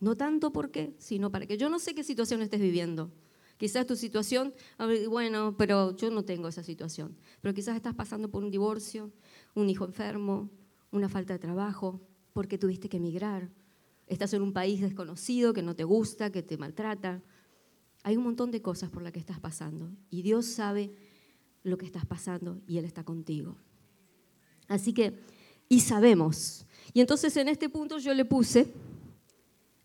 No 0.00 0.16
tanto 0.16 0.52
por 0.52 0.70
qué, 0.70 0.94
sino 0.98 1.30
para 1.30 1.46
qué. 1.46 1.56
Yo 1.56 1.68
no 1.68 1.78
sé 1.78 1.94
qué 1.94 2.04
situación 2.04 2.42
estés 2.42 2.60
viviendo. 2.60 3.10
Quizás 3.56 3.86
tu 3.86 3.96
situación, 3.96 4.52
bueno, 5.08 5.56
pero 5.56 5.96
yo 5.96 6.10
no 6.10 6.24
tengo 6.24 6.48
esa 6.48 6.62
situación. 6.62 7.16
Pero 7.40 7.54
quizás 7.54 7.74
estás 7.74 7.94
pasando 7.94 8.30
por 8.30 8.44
un 8.44 8.50
divorcio, 8.50 9.10
un 9.54 9.70
hijo 9.70 9.86
enfermo, 9.86 10.50
una 10.90 11.08
falta 11.08 11.32
de 11.32 11.38
trabajo, 11.38 12.00
porque 12.34 12.58
tuviste 12.58 12.88
que 12.88 12.98
emigrar. 12.98 13.50
Estás 14.06 14.34
en 14.34 14.42
un 14.42 14.52
país 14.52 14.82
desconocido 14.82 15.54
que 15.54 15.62
no 15.62 15.74
te 15.74 15.84
gusta, 15.84 16.30
que 16.30 16.42
te 16.42 16.58
maltrata. 16.58 17.22
Hay 18.02 18.18
un 18.18 18.24
montón 18.24 18.50
de 18.50 18.60
cosas 18.60 18.90
por 18.90 19.02
las 19.02 19.12
que 19.12 19.18
estás 19.18 19.40
pasando. 19.40 19.90
Y 20.10 20.20
Dios 20.20 20.44
sabe 20.44 20.92
lo 21.66 21.76
que 21.76 21.84
estás 21.84 22.06
pasando 22.06 22.60
y 22.66 22.78
Él 22.78 22.84
está 22.84 23.02
contigo. 23.02 23.56
Así 24.68 24.92
que, 24.92 25.18
y 25.68 25.80
sabemos. 25.80 26.64
Y 26.92 27.00
entonces 27.00 27.36
en 27.36 27.48
este 27.48 27.68
punto 27.68 27.98
yo 27.98 28.14
le 28.14 28.24
puse 28.24 28.72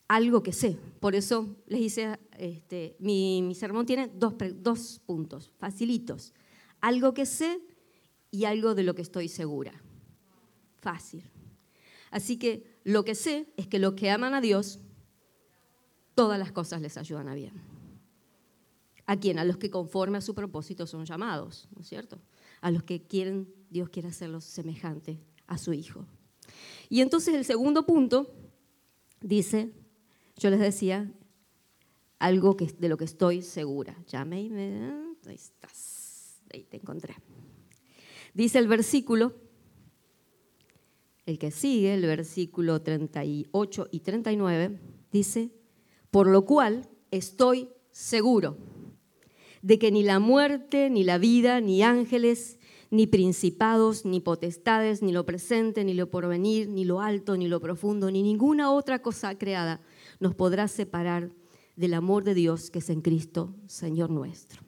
algo 0.07 0.43
que 0.43 0.53
sé. 0.53 0.77
Por 1.00 1.15
eso 1.15 1.55
les 1.65 1.81
hice, 1.81 2.19
este, 2.38 2.95
mi, 3.00 3.53
sermón 3.55 3.88
tiene 3.88 4.11
dos, 4.13 4.35
dos 4.57 5.01
puntos, 5.05 5.51
facilitos. 5.57 6.33
Algo 6.81 7.15
que 7.15 7.25
sé 7.25 7.59
y 8.29 8.45
algo 8.45 8.75
de 8.75 8.83
lo 8.83 8.93
que 8.93 9.01
estoy 9.01 9.27
segura. 9.27 9.73
Fácil. 10.81 11.23
Así 12.11 12.38
que 12.38 12.79
lo 12.83 13.03
que 13.03 13.15
sé 13.15 13.47
es 13.57 13.67
que 13.67 13.79
los 13.79 13.93
que 13.93 14.11
aman 14.11 14.35
a 14.35 14.41
Dios, 14.41 14.79
todas 16.13 16.38
las 16.38 16.51
cosas 16.51 16.81
les 16.81 16.97
ayudan 16.97 17.27
a 17.27 17.33
bien. 17.33 17.71
¿A 19.12 19.20
quién? 19.20 19.39
A 19.39 19.44
los 19.44 19.58
que 19.58 19.70
conforme 19.70 20.20
a 20.20 20.22
su 20.22 20.34
propósito 20.34 20.88
son 20.88 21.03
llamados, 21.03 21.68
¿no 21.75 21.82
es 21.82 21.89
cierto? 21.89 22.18
A 22.62 22.72
los 22.72 22.84
que 22.84 23.01
quieren, 23.01 23.53
Dios 23.70 23.89
quiere 23.89 24.08
hacerlos 24.08 24.46
semejante 24.46 25.20
a 25.48 25.58
su 25.58 25.74
Hijo. 25.74 26.06
Y 26.88 27.01
entonces 27.01 27.36
el 27.36 27.44
segundo 27.44 27.86
punto 27.86 28.34
dice, 29.20 29.74
yo 30.38 30.50
les 30.50 30.62
decía 30.62 31.12
algo 32.20 32.56
que, 32.56 32.68
de 32.68 32.88
lo 32.88 32.96
que 32.96 33.03
estoy 33.03 33.41
segura. 33.41 34.01
Llame 34.08 34.44
y 34.44 34.50
me... 34.50 34.94
Ahí 35.27 35.36
estás. 35.36 36.39
Ahí 36.53 36.63
te 36.63 36.77
encontré. 36.77 37.13
Dice 38.34 38.60
el 38.60 38.70
versículo, 38.70 39.34
el 41.25 41.38
que 41.38 41.51
sigue, 41.51 41.96
el 41.96 42.03
versículo 42.03 42.82
38 42.82 43.89
y 43.91 44.00
39, 44.00 44.80
dice, 45.12 45.51
por 46.12 46.27
lo 46.27 46.46
cual 46.46 46.88
estoy 47.12 47.68
seguro 47.91 48.71
de 49.62 49.80
que 49.80 49.91
ni 49.91 50.03
la 50.03 50.20
muerte, 50.20 50.89
ni 50.89 51.03
la 51.03 51.18
vida, 51.18 51.62
ni 51.62 51.84
ángeles, 51.84 52.60
ni 52.89 53.08
principados, 53.08 54.06
ni 54.06 54.20
potestades, 54.20 55.01
ni 55.01 55.12
lo 55.12 55.25
presente, 55.25 55.84
ni 55.84 55.94
lo 55.94 56.12
porvenir, 56.12 56.68
ni 56.68 56.84
lo 56.84 57.00
alto, 57.00 57.38
ni 57.38 57.48
lo 57.48 57.62
profundo, 57.62 58.12
ni 58.12 58.22
ninguna 58.22 58.72
otra 58.72 59.01
cosa 59.01 59.38
creada 59.38 59.82
nos 60.20 60.36
podrá 60.36 60.68
separar 60.68 61.32
del 61.75 61.94
amor 61.94 62.24
de 62.24 62.34
Dios 62.34 62.70
que 62.70 62.80
es 62.80 62.89
en 62.89 63.01
Cristo, 63.01 63.56
Señor 63.65 64.10
nuestro. 64.10 64.62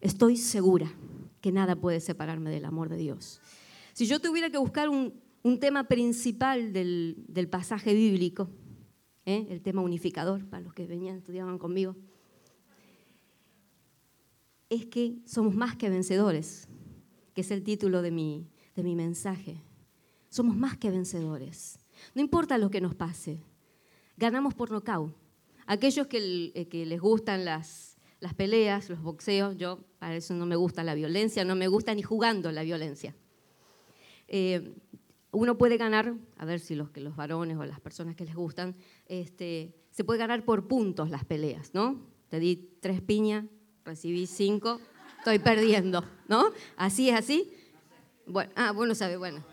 Estoy 0.00 0.36
segura 0.36 0.92
que 1.40 1.52
nada 1.52 1.76
puede 1.76 2.00
separarme 2.00 2.50
del 2.50 2.66
amor 2.66 2.88
de 2.90 2.96
Dios. 2.96 3.40
Si 3.92 4.06
yo 4.06 4.20
tuviera 4.20 4.50
que 4.50 4.58
buscar 4.58 4.88
un, 4.88 5.12
tema 5.58 5.84
principal 5.88 6.72
del, 6.72 7.48
pasaje 7.50 7.94
bíblico, 7.94 8.50
¿eh? 9.24 9.46
el 9.50 9.62
tema 9.62 9.80
unificador, 9.80 10.44
para 10.46 10.62
los 10.62 10.74
que 10.74 10.86
venían, 10.86 11.16
estudiaban 11.16 11.58
conmigo, 11.58 11.96
es 14.70 14.86
que 14.86 15.18
somos 15.26 15.54
más 15.54 15.76
que 15.76 15.90
vencedores, 15.90 16.68
que 17.34 17.42
es 17.42 17.50
el 17.50 17.62
título 17.62 18.02
de 18.02 18.12
mi, 18.12 18.48
de 18.76 18.82
mi 18.82 18.94
mensaje. 18.94 19.60
Somos 20.28 20.56
más 20.56 20.78
que 20.78 20.90
vencedores. 20.90 21.78
No 22.14 22.22
importa 22.22 22.56
lo 22.56 22.70
que 22.70 22.80
nos 22.80 22.94
pase, 22.94 23.42
ganamos 24.16 24.54
por 24.54 24.70
nocaut. 24.70 25.12
Aquellos 25.66 26.06
que, 26.06 26.52
eh, 26.54 26.68
que 26.68 26.86
les 26.86 27.00
gustan 27.00 27.44
las, 27.44 27.98
las 28.20 28.32
peleas, 28.34 28.88
los 28.88 29.02
boxeos, 29.02 29.56
yo 29.56 29.80
para 29.98 30.16
eso 30.16 30.34
no 30.34 30.46
me 30.46 30.56
gusta 30.56 30.84
la 30.84 30.94
violencia, 30.94 31.44
no 31.44 31.56
me 31.56 31.68
gusta 31.68 31.94
ni 31.94 32.02
jugando 32.02 32.50
la 32.52 32.62
violencia. 32.62 33.14
Eh, 34.28 34.72
uno 35.32 35.58
puede 35.58 35.76
ganar, 35.76 36.14
a 36.36 36.44
ver 36.44 36.60
si 36.60 36.74
los, 36.74 36.90
que 36.90 37.00
los 37.00 37.16
varones 37.16 37.56
o 37.56 37.64
las 37.64 37.80
personas 37.80 38.14
que 38.14 38.24
les 38.24 38.34
gustan, 38.34 38.76
este, 39.06 39.74
se 39.90 40.04
puede 40.04 40.18
ganar 40.18 40.44
por 40.44 40.66
puntos 40.68 41.10
las 41.10 41.24
peleas, 41.24 41.72
¿no? 41.74 42.00
Te 42.28 42.38
di 42.38 42.70
tres 42.80 43.00
piñas, 43.00 43.44
recibí 43.90 44.24
cinco, 44.28 44.80
estoy 45.18 45.40
perdiendo, 45.40 46.04
¿no? 46.28 46.52
Así 46.76 47.08
es 47.08 47.16
así. 47.16 47.52
Bueno, 48.24 48.52
ah, 48.54 48.70
bueno, 48.70 48.94
sabe, 48.94 49.16
bueno, 49.16 49.44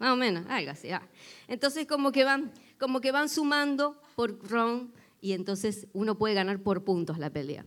más 0.00 0.12
o 0.12 0.16
menos, 0.16 0.44
algo 0.48 0.72
así. 0.72 0.90
Ah. 0.90 1.02
Entonces 1.46 1.86
como 1.86 2.10
que 2.10 2.24
van, 2.24 2.50
como 2.80 3.00
que 3.00 3.12
van 3.12 3.28
sumando 3.28 3.96
por 4.16 4.42
round 4.50 4.90
y 5.20 5.32
entonces 5.32 5.86
uno 5.92 6.18
puede 6.18 6.34
ganar 6.34 6.60
por 6.60 6.82
puntos 6.82 7.18
la 7.18 7.30
pelea. 7.30 7.64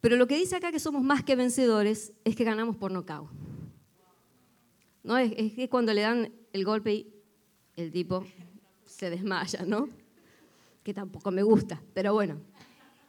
Pero 0.00 0.16
lo 0.16 0.26
que 0.26 0.36
dice 0.36 0.56
acá 0.56 0.72
que 0.72 0.78
somos 0.78 1.02
más 1.02 1.22
que 1.22 1.36
vencedores 1.36 2.14
es 2.24 2.34
que 2.34 2.44
ganamos 2.44 2.76
por 2.76 2.90
nocaut. 2.90 3.28
¿No? 5.02 5.18
Es, 5.18 5.32
es, 5.36 5.68
cuando 5.68 5.92
le 5.92 6.00
dan 6.00 6.32
el 6.54 6.64
golpe 6.64 6.94
y 6.94 7.14
el 7.76 7.92
tipo 7.92 8.24
se 8.86 9.10
desmaya, 9.10 9.66
¿no? 9.66 9.90
Que 10.82 10.94
tampoco 10.94 11.30
me 11.30 11.42
gusta, 11.42 11.82
pero 11.92 12.14
bueno, 12.14 12.40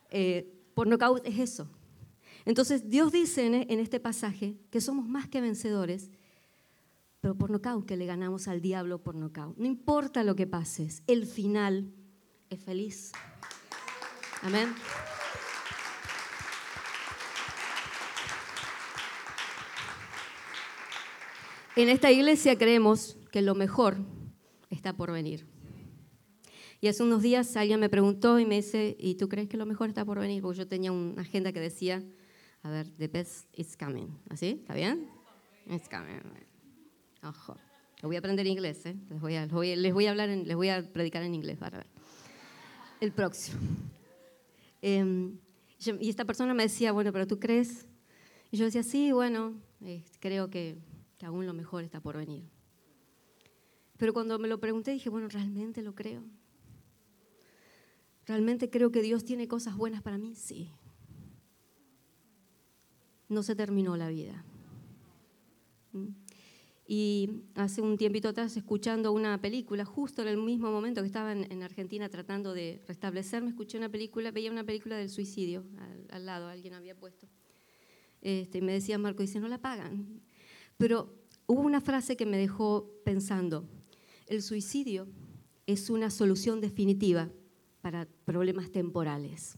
eh, 0.09 0.53
por 0.73 0.87
nocaut 0.87 1.25
es 1.25 1.39
eso. 1.39 1.69
Entonces 2.47 2.89
Dios 2.89 3.11
dice 3.11 3.45
en 3.45 3.79
este 3.81 3.99
pasaje 3.99 4.55
que 4.71 4.79
somos 4.79 5.05
más 5.05 5.27
que 5.27 5.41
vencedores, 5.41 6.09
pero 7.19 7.37
por 7.37 7.51
nocaut 7.51 7.85
que 7.85 7.97
le 7.97 8.05
ganamos 8.05 8.47
al 8.47 8.61
diablo 8.61 9.03
por 9.03 9.15
nocaut. 9.15 9.57
No 9.57 9.65
importa 9.65 10.23
lo 10.23 10.33
que 10.37 10.47
pases, 10.47 11.03
el 11.07 11.25
final 11.25 11.91
es 12.49 12.63
feliz. 12.63 13.11
Amén. 14.41 14.73
En 21.75 21.89
esta 21.89 22.13
iglesia 22.13 22.57
creemos 22.57 23.17
que 23.29 23.41
lo 23.41 23.55
mejor 23.55 23.97
está 24.69 24.95
por 24.95 25.11
venir. 25.11 25.45
Y 26.79 26.87
hace 26.87 27.03
unos 27.03 27.21
días 27.21 27.57
alguien 27.57 27.81
me 27.81 27.89
preguntó 27.89 28.39
y 28.39 28.45
me 28.45 28.55
dice, 28.55 28.95
¿y 28.97 29.15
tú 29.15 29.27
crees 29.27 29.49
que 29.49 29.57
lo 29.57 29.65
mejor 29.65 29.89
está 29.89 30.05
por 30.05 30.17
venir? 30.17 30.41
Porque 30.41 30.59
yo 30.59 30.67
tenía 30.69 30.93
una 30.93 31.23
agenda 31.23 31.51
que 31.51 31.59
decía, 31.59 32.01
a 32.63 32.69
ver, 32.69 32.89
the 32.97 33.07
best 33.07 33.47
is 33.53 33.75
coming. 33.75 34.07
¿Así? 34.29 34.59
¿Está 34.61 34.73
bien? 34.73 35.09
It's 35.69 35.89
coming. 35.89 36.21
Ojo. 37.23 37.55
Lo 38.01 38.09
voy 38.09 38.15
a 38.15 38.19
aprender 38.19 38.45
inglés, 38.45 38.85
¿eh? 38.85 38.95
Les 39.09 39.19
voy 39.19 39.35
a, 39.35 39.45
les 39.45 39.93
voy 39.93 40.05
a 40.05 40.11
hablar, 40.11 40.29
les 40.29 40.55
voy 40.55 40.69
a 40.69 40.81
predicar 40.81 41.23
en 41.23 41.33
inglés 41.33 41.57
para 41.57 41.79
ver 41.79 41.87
el 43.01 43.11
próximo. 43.11 43.59
Em, 44.81 45.37
y 45.99 46.09
esta 46.09 46.25
persona 46.25 46.53
me 46.53 46.63
decía, 46.63 46.91
bueno, 46.91 47.11
pero 47.11 47.27
tú 47.27 47.39
crees. 47.39 47.87
Y 48.51 48.57
yo 48.57 48.65
decía, 48.65 48.83
sí, 48.83 49.11
bueno, 49.11 49.55
eh, 49.81 50.03
creo 50.19 50.49
que, 50.49 50.77
que 51.17 51.25
aún 51.25 51.45
lo 51.45 51.53
mejor 51.53 51.83
está 51.83 51.99
por 51.99 52.17
venir. 52.17 52.43
Pero 53.97 54.13
cuando 54.13 54.37
me 54.37 54.47
lo 54.47 54.59
pregunté 54.59 54.91
dije, 54.91 55.09
bueno, 55.09 55.27
¿realmente 55.27 55.81
lo 55.81 55.95
creo? 55.95 56.23
¿Realmente 58.25 58.69
creo 58.69 58.91
que 58.91 59.01
Dios 59.01 59.25
tiene 59.25 59.47
cosas 59.47 59.75
buenas 59.75 60.01
para 60.01 60.17
mí? 60.17 60.35
Sí. 60.35 60.71
No 63.29 63.43
se 63.43 63.55
terminó 63.55 63.97
la 63.97 64.09
vida. 64.09 64.43
¿Mm? 65.93 66.07
Y 66.89 67.43
hace 67.55 67.81
un 67.81 67.97
tiempito 67.97 68.29
atrás, 68.29 68.55
escuchando 68.55 69.11
una 69.11 69.41
película, 69.41 69.83
justo 69.83 70.21
en 70.21 70.29
el 70.29 70.37
mismo 70.37 70.71
momento 70.71 71.01
que 71.01 71.07
estaba 71.07 71.33
en, 71.33 71.61
Argentina 71.61 72.07
tratando 72.07 72.53
de 72.53 72.81
restablecerme, 72.87 73.49
escuché 73.49 73.77
una 73.77 73.89
película, 73.89 74.31
veía 74.31 74.49
una 74.49 74.63
película 74.63 74.95
del 74.95 75.09
suicidio 75.09 75.65
al, 76.09 76.25
lado, 76.25 76.47
alguien 76.47 76.73
había 76.73 76.95
puesto. 76.95 77.27
Este, 78.21 78.61
me 78.61 78.71
decía 78.71 78.97
Marco, 78.97 79.21
dice, 79.21 79.41
no 79.41 79.49
la 79.49 79.57
pagan. 79.57 80.21
Pero 80.77 81.13
hubo 81.45 81.59
una 81.61 81.81
frase 81.81 82.15
que 82.15 82.25
me 82.25 82.37
dejó 82.37 82.89
pensando, 83.03 83.67
el 84.27 84.41
suicidio 84.41 85.07
es 85.65 85.89
una 85.89 86.09
solución 86.09 86.61
definitiva 86.61 87.29
para 87.81 88.07
problemas 88.23 88.71
temporales. 88.71 89.57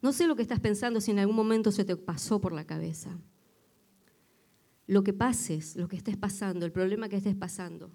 No 0.00 0.12
sé 0.12 0.26
lo 0.26 0.36
que 0.36 0.42
estás 0.42 0.60
pensando 0.60 1.00
si 1.00 1.10
en 1.10 1.18
algún 1.18 1.36
momento 1.36 1.72
se 1.72 1.84
te 1.84 1.96
pasó 1.96 2.40
por 2.40 2.52
la 2.52 2.64
cabeza 2.64 3.18
lo 4.88 5.04
que 5.04 5.12
pases, 5.12 5.76
lo 5.76 5.86
que 5.86 5.96
estés 5.96 6.16
pasando, 6.16 6.66
el 6.66 6.72
problema 6.72 7.08
que 7.08 7.16
estés 7.16 7.36
pasando, 7.36 7.92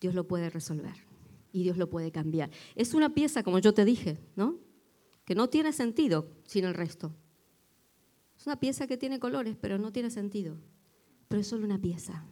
Dios 0.00 0.14
lo 0.14 0.26
puede 0.26 0.50
resolver 0.50 1.06
y 1.52 1.62
Dios 1.62 1.78
lo 1.78 1.88
puede 1.88 2.10
cambiar. 2.10 2.50
Es 2.74 2.94
una 2.94 3.14
pieza, 3.14 3.44
como 3.44 3.60
yo 3.60 3.72
te 3.72 3.84
dije, 3.84 4.18
¿no? 4.34 4.58
Que 5.24 5.36
no 5.36 5.48
tiene 5.48 5.72
sentido 5.72 6.28
sin 6.44 6.64
el 6.64 6.74
resto. 6.74 7.14
Es 8.36 8.44
una 8.46 8.58
pieza 8.58 8.88
que 8.88 8.96
tiene 8.96 9.20
colores, 9.20 9.56
pero 9.58 9.78
no 9.78 9.92
tiene 9.92 10.10
sentido. 10.10 10.56
Pero 11.28 11.40
es 11.40 11.46
solo 11.46 11.64
una 11.64 11.80
pieza 11.80 12.26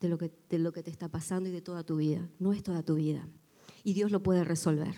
de 0.00 0.08
lo 0.08 0.16
que, 0.16 0.32
de 0.48 0.58
lo 0.58 0.72
que 0.72 0.82
te 0.82 0.90
está 0.90 1.10
pasando 1.10 1.50
y 1.50 1.52
de 1.52 1.60
toda 1.60 1.84
tu 1.84 1.96
vida. 1.96 2.30
No 2.38 2.54
es 2.54 2.62
toda 2.62 2.82
tu 2.82 2.94
vida. 2.94 3.28
Y 3.84 3.92
Dios 3.92 4.10
lo 4.10 4.22
puede 4.22 4.42
resolver. 4.42 4.96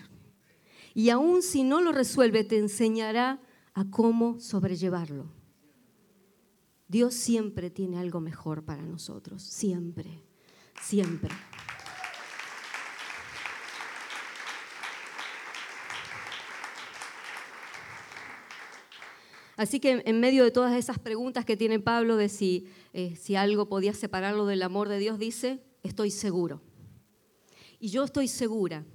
Y 0.95 1.09
aun 1.09 1.43
si 1.43 1.63
no 1.63 1.81
lo 1.81 1.91
resuelve, 1.91 2.45
te 2.45 2.57
enseñará 2.57 3.41
a 3.73 3.83
cómo 3.91 4.39
sobrellevarlo. 4.39 5.25
Dios 6.87 7.13
siempre 7.13 7.69
tiene 7.69 7.99
algo 7.99 8.21
mejor 8.21 8.63
para 8.63 8.81
nosotros, 8.81 9.43
siempre, 9.43 10.23
siempre. 10.81 11.31
Así 19.57 19.81
que 19.81 20.01
en 20.05 20.19
medio 20.21 20.45
de 20.45 20.51
todas 20.51 20.77
esas 20.77 20.97
preguntas 20.97 21.43
que 21.43 21.57
tiene 21.57 21.79
Pablo 21.81 22.15
de 22.15 22.29
si, 22.29 22.67
eh, 22.93 23.17
si 23.17 23.35
algo 23.35 23.67
podía 23.67 23.93
separarlo 23.93 24.45
del 24.45 24.63
amor 24.63 24.87
de 24.87 24.99
Dios, 24.99 25.19
dice, 25.19 25.61
estoy 25.83 26.09
seguro. 26.09 26.61
Y 27.79 27.89
yo 27.89 28.05
estoy 28.05 28.29
segura. 28.29 28.85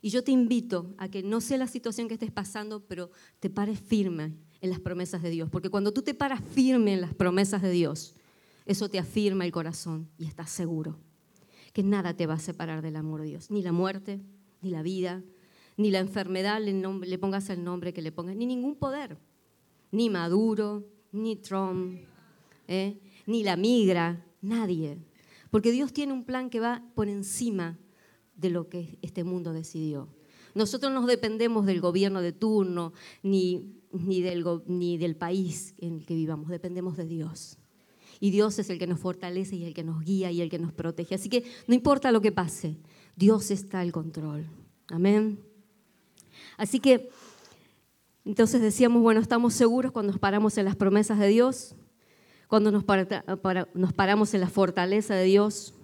Y 0.00 0.10
yo 0.10 0.22
te 0.22 0.30
invito 0.30 0.94
a 0.98 1.08
que 1.08 1.22
no 1.22 1.40
sé 1.40 1.58
la 1.58 1.66
situación 1.66 2.08
que 2.08 2.14
estés 2.14 2.30
pasando, 2.30 2.80
pero 2.86 3.10
te 3.40 3.50
pares 3.50 3.80
firme 3.80 4.34
en 4.60 4.70
las 4.70 4.80
promesas 4.80 5.22
de 5.22 5.30
Dios. 5.30 5.50
Porque 5.50 5.70
cuando 5.70 5.92
tú 5.92 6.02
te 6.02 6.14
paras 6.14 6.42
firme 6.52 6.94
en 6.94 7.00
las 7.00 7.14
promesas 7.14 7.62
de 7.62 7.70
Dios, 7.70 8.14
eso 8.66 8.88
te 8.88 8.98
afirma 8.98 9.44
el 9.44 9.52
corazón 9.52 10.08
y 10.18 10.26
estás 10.26 10.50
seguro 10.50 10.98
que 11.72 11.82
nada 11.82 12.14
te 12.14 12.26
va 12.26 12.34
a 12.34 12.38
separar 12.38 12.82
del 12.82 12.96
amor 12.96 13.20
de 13.22 13.28
Dios. 13.28 13.50
Ni 13.50 13.62
la 13.62 13.72
muerte, 13.72 14.20
ni 14.62 14.70
la 14.70 14.82
vida, 14.82 15.22
ni 15.76 15.90
la 15.90 15.98
enfermedad, 15.98 16.60
le, 16.60 17.18
pongas 17.18 17.50
el 17.50 17.62
nombre 17.62 17.92
que 17.92 18.02
le 18.02 18.10
pongas, 18.10 18.36
ni 18.36 18.46
ningún 18.46 18.74
poder 18.76 19.18
ni 19.90 20.10
Maduro, 20.10 20.86
ni 21.12 21.36
Trump, 21.36 22.00
¿eh? 22.66 22.98
ni 23.26 23.42
la 23.42 23.56
migra, 23.56 24.24
nadie. 24.40 24.98
Porque 25.50 25.72
Dios 25.72 25.92
tiene 25.92 26.12
un 26.12 26.24
plan 26.24 26.50
que 26.50 26.60
va 26.60 26.82
por 26.94 27.08
encima 27.08 27.78
de 28.38 28.50
lo 28.50 28.68
que 28.68 28.98
este 29.02 29.24
mundo 29.24 29.52
decidió. 29.52 30.08
Nosotros 30.54 30.90
no 30.92 31.06
dependemos 31.06 31.66
del 31.66 31.80
gobierno 31.80 32.22
de 32.22 32.32
turno 32.32 32.92
ni, 33.22 33.74
ni, 33.92 34.22
del, 34.22 34.44
ni 34.66 34.96
del 34.96 35.16
país 35.16 35.74
en 35.78 35.94
el 35.94 36.06
que 36.06 36.14
vivamos, 36.14 36.48
dependemos 36.48 36.96
de 36.96 37.06
Dios. 37.06 37.58
Y 38.20 38.30
Dios 38.30 38.58
es 38.58 38.70
el 38.70 38.78
que 38.78 38.86
nos 38.86 38.98
fortalece 38.98 39.56
y 39.56 39.64
el 39.64 39.74
que 39.74 39.84
nos 39.84 40.02
guía 40.02 40.30
y 40.30 40.40
el 40.40 40.50
que 40.50 40.58
nos 40.58 40.72
protege. 40.72 41.14
Así 41.14 41.28
que 41.28 41.44
no 41.66 41.74
importa 41.74 42.10
lo 42.10 42.20
que 42.20 42.32
pase, 42.32 42.76
Dios 43.14 43.50
está 43.50 43.80
al 43.80 43.92
control. 43.92 44.46
Amén. 44.88 45.38
Así 46.56 46.80
que 46.80 47.10
entonces 48.24 48.60
decíamos, 48.60 49.02
bueno, 49.02 49.20
estamos 49.20 49.54
seguros 49.54 49.92
cuando 49.92 50.12
nos 50.12 50.20
paramos 50.20 50.58
en 50.58 50.64
las 50.64 50.76
promesas 50.76 51.18
de 51.18 51.28
Dios, 51.28 51.74
cuando 52.48 52.70
nos, 52.70 52.84
nos 53.74 53.92
paramos 53.92 54.34
en 54.34 54.40
la 54.40 54.48
fortaleza 54.48 55.14
de 55.14 55.24
Dios, 55.24 55.74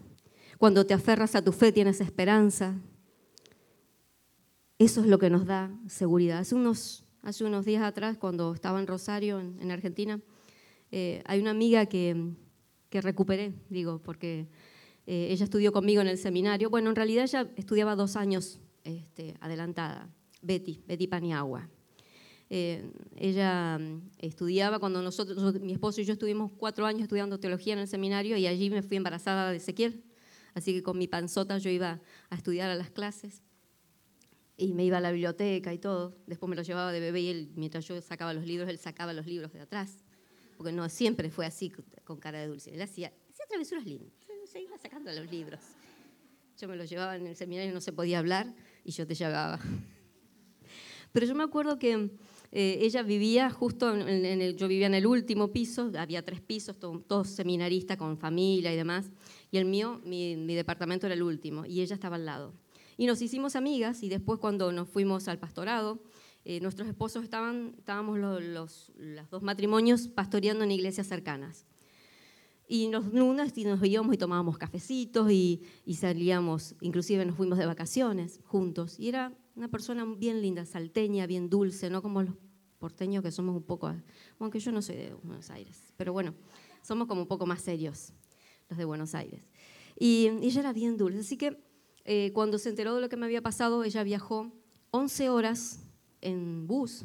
cuando 0.59 0.87
te 0.87 0.95
aferras 0.95 1.35
a 1.35 1.43
tu 1.43 1.53
fe 1.53 1.73
tienes 1.73 2.01
esperanza. 2.01 2.75
Eso 4.79 5.01
es 5.01 5.07
lo 5.07 5.19
que 5.19 5.31
nos 5.31 5.47
da 5.47 5.71
seguridad. 5.89 6.39
Hace 6.39 6.55
unos, 6.55 7.05
hace 7.23 7.45
unos 7.45 7.65
días 7.65 7.83
atrás, 7.83 8.19
cuando 8.19 8.53
estaba 8.55 8.81
en 8.81 8.87
Rosario, 8.87 9.41
en, 9.41 9.71
Argentina, 9.71 10.21
eh, 10.91 11.23
hay 11.27 11.41
una 11.41 11.51
amiga 11.51 11.87
que, 11.87 12.33
que 12.91 13.01
recuperé, 13.01 13.53
digo, 13.71 14.01
porque 14.03 14.49
eh, 15.07 15.29
ella 15.31 15.45
estudió 15.45 15.73
conmigo 15.73 16.01
en 16.01 16.09
el 16.09 16.19
seminario. 16.19 16.71
Bueno, 16.71 16.91
en 16.91 16.97
realidad 16.97 17.25
ella 17.25 17.51
estudiaba 17.57 17.97
dos 17.97 18.17
años 18.17 18.61
este, 18.85 19.35
adelantada, 19.41 20.09
Betty, 20.43 20.83
Betty 20.87 21.07
Paniagua. 21.07 21.69
Eh, 22.51 22.91
ella 23.17 23.79
mm, 23.79 24.11
estudiaba 24.19 24.79
cuando 24.79 25.03
nosotros, 25.03 25.61
mi 25.61 25.73
esposo 25.73 26.01
y 26.01 26.05
yo 26.05 26.13
estuvimos 26.13 26.53
cuatro 26.57 26.87
años 26.87 27.03
estudiando 27.03 27.41
teología 27.41 27.73
en 27.73 27.81
el 27.81 27.89
seminario 27.89 28.37
y 28.37 28.47
allí 28.47 28.71
me 28.71 28.83
fui 28.83 28.97
embarazada 28.97 29.51
de 29.51 29.57
Ezequiel. 29.57 30.05
Así 30.55 30.73
que 30.73 30.83
con 30.83 30.99
mi 30.99 31.09
panzota 31.09 31.59
yo 31.59 31.71
iba 31.71 32.01
a 32.31 32.35
estudiar 32.37 32.71
a 32.71 32.77
las 32.77 32.91
clases 32.91 33.43
y 34.57 34.73
me 34.73 34.85
iba 34.85 34.99
a 34.99 35.01
la 35.01 35.11
biblioteca 35.11 35.73
y 35.73 35.79
todo. 35.79 36.17
Después 36.27 36.49
me 36.49 36.57
lo 36.57 36.63
llevaba 36.63 36.93
de 36.93 37.01
bebé 37.01 37.21
y 37.21 37.53
mientras 37.57 37.87
yo 37.87 38.01
sacaba 38.01 38.33
los 38.33 38.47
libros, 38.47 38.69
él 38.69 38.79
sacaba 38.79 39.13
los 39.13 39.27
libros 39.27 39.53
de 39.53 39.61
atrás. 39.61 40.05
Porque 40.57 40.73
no 40.73 40.89
siempre 40.89 41.31
fue 41.31 41.47
así 41.47 41.73
con 42.05 42.19
cara 42.19 42.39
de 42.39 42.47
dulce. 42.47 42.73
Él 42.73 42.81
hacía, 42.81 43.13
hacía 43.29 43.47
travesuras 43.49 43.85
lindas, 43.85 44.13
se 44.47 44.61
iba 44.61 44.79
sacando 44.79 45.11
los 45.13 45.31
libros. 45.31 45.61
Yo 46.61 46.69
me 46.69 46.77
los 46.77 46.89
llevaba 46.89 47.17
en 47.17 47.27
el 47.27 47.35
seminario, 47.35 47.75
no 47.75 47.81
se 47.81 47.93
podía 47.93 48.21
hablar 48.21 48.55
y 48.85 48.93
yo 48.93 49.07
te 49.07 49.15
llevaba. 49.17 49.59
Pero 51.13 51.27
yo 51.27 51.35
me 51.35 51.43
acuerdo 51.43 51.79
que 51.79 52.11
eh, 52.57 52.79
ella 52.83 53.03
vivía 53.03 53.51
justo, 53.51 53.93
en, 53.93 54.25
el, 54.25 54.57
yo 54.57 54.69
vivía 54.69 54.87
en 54.87 54.95
el 54.95 55.09
último 55.09 55.51
piso, 55.51 55.91
había 55.99 56.25
tres 56.25 56.41
pisos, 56.41 56.79
todos 56.79 57.29
seminaristas 57.29 57.97
con 57.97 58.17
familia 58.17 58.73
y 58.73 58.77
demás, 58.77 59.11
y 59.51 59.57
el 59.59 59.65
mío, 59.65 60.01
mi, 60.05 60.37
departamento 60.55 61.07
era 61.07 61.15
el 61.15 61.25
último, 61.25 61.67
y 61.67 61.81
ella 61.81 61.95
estaba 61.95 62.15
al 62.15 62.27
lado. 62.27 62.55
Y 62.97 63.07
nos 63.07 63.21
hicimos 63.23 63.57
amigas 63.57 64.05
y 64.05 64.09
después 64.09 64.39
cuando 64.39 64.71
nos 64.71 64.89
fuimos 64.89 65.27
al 65.27 65.41
pastorado, 65.41 66.01
eh, 66.45 66.61
nuestros 66.61 66.87
esposos 66.87 67.25
estaban, 67.25 67.75
estábamos 67.77 68.21
los, 68.21 68.93
los, 68.97 69.31
dos 69.31 69.43
matrimonios 69.43 70.07
pastoreando 70.07 70.63
en 70.63 70.71
iglesias 70.71 71.09
cercanas. 71.09 71.67
Y 72.69 72.87
nos, 72.87 73.07
y 73.57 73.65
nos 73.65 73.81
veíamos 73.81 74.15
y 74.15 74.17
tomábamos 74.17 74.59
cafecitos 74.59 75.29
y, 75.33 75.61
y, 75.85 75.97
salíamos, 75.97 76.77
inclusive 76.81 77.25
nos 77.25 77.37
fuimos 77.37 77.59
de 77.59 77.67
vacaciones 77.67 78.39
juntos. 78.45 79.01
Y 79.01 79.09
era 79.09 79.33
una 79.57 79.69
persona 79.69 80.05
bien 80.05 80.43
linda, 80.43 80.65
salteña, 80.65 81.27
bien 81.27 81.49
dulce, 81.49 81.91
no 81.91 82.03
como 82.03 82.23
los 82.23 82.35
porteños 82.79 83.23
que 83.23 83.31
somos 83.31 83.57
un 83.57 83.63
poco, 83.63 83.93
aunque 84.39 84.59
yo 84.59 84.73
no 84.73 84.83
soy 84.83 84.97
de 84.97 85.15
Buenos 85.23 85.51
Aires, 85.51 85.93
pero 85.97 86.13
bueno, 86.13 86.35
somos 86.83 87.09
como 87.09 87.23
un 87.23 87.29
poco 87.29 87.47
más 87.47 87.63
serios 87.63 88.13
los 88.69 88.79
de 88.79 88.85
Buenos 88.85 89.15
Aires. 89.15 89.43
Y, 89.99 90.27
ella 90.43 90.61
era 90.61 90.73
bien 90.73 90.97
dulce, 90.97 91.21
así 91.21 91.37
que 91.37 91.57
eh, 92.05 92.33
cuando 92.35 92.59
se 92.59 92.69
enteró 92.69 92.95
de 92.95 93.01
lo 93.01 93.09
que 93.09 93.17
me 93.17 93.27
había 93.27 93.43
pasado, 93.43 93.85
ella 93.85 94.03
viajó 94.03 94.53
11 94.91 95.31
horas 95.31 95.87
en 96.21 96.67
bus 96.67 97.05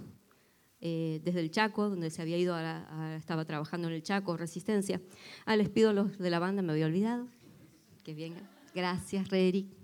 eh, 0.81 1.21
desde 1.23 1.41
el 1.41 1.51
Chaco, 1.51 1.89
donde 1.89 2.09
se 2.09 2.21
había 2.21 2.37
ido, 2.37 2.55
a 2.55 3.15
estaba 3.17 3.45
trabajando 3.45 3.87
en 3.87 3.93
el 3.93 4.03
Chaco, 4.03 4.35
Resistencia. 4.37 5.01
Ah, 5.45 5.55
les 5.55 5.69
pido 5.69 5.91
a 5.91 5.93
los 5.93 6.17
de 6.17 6.29
la 6.29 6.39
banda, 6.39 6.61
me 6.61 6.71
había 6.71 6.87
olvidado, 6.87 7.27
que 8.03 8.13
vengan. 8.13 8.49
Gracias, 8.73 9.29
Rederick 9.29 9.78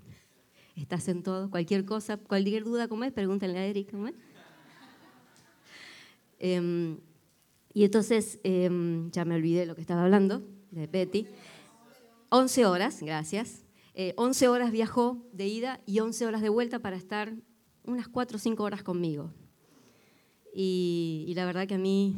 estás 0.82 1.08
en 1.08 1.22
todo, 1.22 1.50
cualquier 1.50 1.84
cosa, 1.84 2.18
cualquier 2.18 2.64
duda 2.64 2.86
como 2.86 3.04
es, 3.04 3.12
pregúntenle 3.12 3.58
a 3.58 3.66
Eric. 3.66 3.90
¿cómo 3.90 4.08
es? 4.08 4.14
Em, 6.38 6.98
y 7.72 7.84
entonces, 7.84 8.38
em, 8.44 9.10
ya 9.10 9.24
me 9.24 9.34
olvidé 9.34 9.66
lo 9.66 9.74
que 9.74 9.80
estaba 9.80 10.04
hablando, 10.04 10.42
de 10.70 10.86
Betty. 10.86 11.26
11 12.28 12.66
horas, 12.66 13.02
gracias. 13.02 13.64
11 14.16 14.44
eh, 14.44 14.48
horas 14.48 14.70
viajó 14.70 15.26
de 15.32 15.46
ida 15.46 15.80
y 15.86 16.00
11 16.00 16.26
horas 16.26 16.42
de 16.42 16.50
vuelta 16.50 16.80
para 16.80 16.96
estar 16.96 17.34
unas 17.84 18.08
4 18.08 18.36
o 18.36 18.38
5 18.38 18.62
horas 18.62 18.82
conmigo. 18.82 19.32
Y, 20.54 21.24
y, 21.28 21.34
la 21.34 21.46
verdad 21.46 21.66
que 21.66 21.74
a 21.74 21.78
mí 21.78 22.14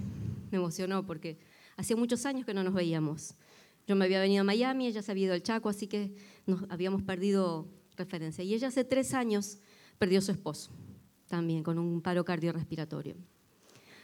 me 0.50 0.58
emocionó 0.58 1.06
porque 1.06 1.38
hacía 1.76 1.96
muchos 1.96 2.26
años 2.26 2.44
que 2.44 2.54
no 2.54 2.64
nos 2.64 2.74
veíamos. 2.74 3.34
Yo 3.86 3.96
me 3.96 4.04
había 4.04 4.20
venido 4.20 4.42
a 4.42 4.44
Miami, 4.44 4.86
ella 4.86 5.02
se 5.02 5.10
había 5.10 5.26
ido 5.26 5.34
al 5.34 5.42
Chaco, 5.42 5.68
así 5.68 5.86
que 5.86 6.14
nos 6.46 6.64
habíamos 6.68 7.02
perdido 7.02 7.66
referencia. 7.98 8.42
Y 8.42 8.54
ella 8.54 8.68
hace 8.68 8.84
tres 8.84 9.12
años 9.12 9.58
perdió 9.98 10.20
a 10.20 10.22
su 10.22 10.30
esposo, 10.30 10.70
también 11.26 11.62
con 11.62 11.78
un 11.78 12.00
paro 12.00 12.24
cardiorrespiratorio. 12.24 13.16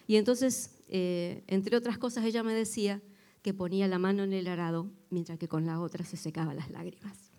Y 0.07 0.17
entonces, 0.17 0.79
eh, 0.89 1.43
entre 1.47 1.77
otras 1.77 1.97
cosas, 1.97 2.25
ella 2.25 2.43
me 2.43 2.53
decía 2.53 3.01
que 3.43 3.55
ponía 3.55 3.89
la 3.89 3.99
mano 3.99 4.25
en 4.25 4.33
el 4.33 4.49
arado 4.49 4.91
mientras 5.11 5.39
que 5.39 5.49
con 5.49 5.67
la 5.67 5.81
otra 5.81 6.05
se 6.05 6.17
secaba 6.17 6.55
las 6.55 6.71
lágrimas. 6.71 7.31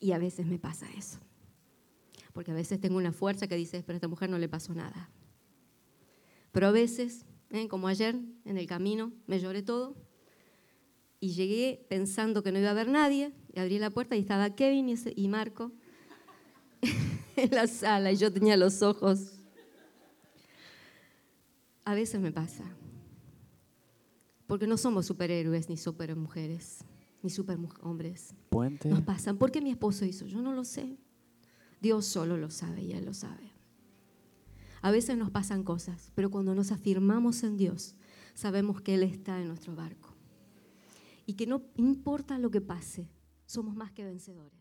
Y 0.00 0.12
a 0.12 0.18
veces 0.18 0.46
me 0.46 0.58
pasa 0.58 0.86
eso. 0.96 1.18
Porque 2.32 2.52
a 2.52 2.54
veces 2.54 2.80
tengo 2.80 2.96
una 2.96 3.12
fuerza 3.12 3.48
que 3.48 3.56
dice, 3.56 3.82
pero 3.82 3.96
a 3.96 3.98
esta 3.98 4.08
mujer 4.08 4.30
no 4.30 4.38
le 4.38 4.48
pasó 4.48 4.74
nada. 4.74 5.10
Pero 6.52 6.68
a 6.68 6.70
veces, 6.70 7.26
¿eh? 7.50 7.68
como 7.68 7.86
ayer, 7.86 8.16
en 8.44 8.56
el 8.56 8.66
camino, 8.66 9.12
me 9.26 9.38
lloré 9.40 9.62
todo 9.62 9.96
y 11.20 11.34
llegué 11.34 11.86
pensando 11.88 12.42
que 12.42 12.50
no 12.50 12.58
iba 12.58 12.68
a 12.68 12.72
haber 12.72 12.88
nadie, 12.88 13.32
y 13.52 13.60
abrí 13.60 13.78
la 13.78 13.90
puerta 13.90 14.16
y 14.16 14.20
estaba 14.20 14.54
Kevin 14.54 14.96
y 15.14 15.28
Marco 15.28 15.70
en 17.36 17.50
la 17.50 17.66
sala 17.66 18.10
y 18.10 18.16
yo 18.16 18.32
tenía 18.32 18.56
los 18.56 18.82
ojos. 18.82 19.34
A 21.84 21.94
veces 21.94 22.20
me 22.20 22.32
pasa, 22.32 22.64
porque 24.46 24.66
no 24.66 24.76
somos 24.76 25.06
superhéroes 25.06 25.68
ni 25.68 25.76
supermujeres, 25.76 26.84
ni 27.22 27.28
superhombres. 27.28 28.34
Puente. 28.48 28.88
Nos 28.88 29.02
pasan. 29.02 29.36
¿Por 29.36 29.50
qué 29.50 29.60
mi 29.60 29.70
esposo 29.70 30.04
hizo? 30.04 30.26
Yo 30.26 30.40
no 30.40 30.54
lo 30.54 30.64
sé. 30.64 30.96
Dios 31.82 32.06
solo 32.06 32.36
lo 32.36 32.50
sabe 32.50 32.82
y 32.82 32.92
Él 32.92 33.04
lo 33.04 33.14
sabe. 33.14 33.50
A 34.82 34.90
veces 34.90 35.18
nos 35.18 35.30
pasan 35.30 35.64
cosas, 35.64 36.10
pero 36.14 36.30
cuando 36.30 36.54
nos 36.54 36.72
afirmamos 36.72 37.42
en 37.42 37.58
Dios, 37.58 37.94
sabemos 38.34 38.80
que 38.80 38.94
Él 38.94 39.02
está 39.02 39.40
en 39.40 39.48
nuestro 39.48 39.74
barco 39.74 40.09
y 41.30 41.34
que 41.34 41.46
no 41.46 41.62
importa 41.76 42.40
lo 42.40 42.50
que 42.50 42.60
pase, 42.60 43.08
somos 43.46 43.76
más 43.76 43.92
que 43.92 44.02
vencedores. 44.02 44.59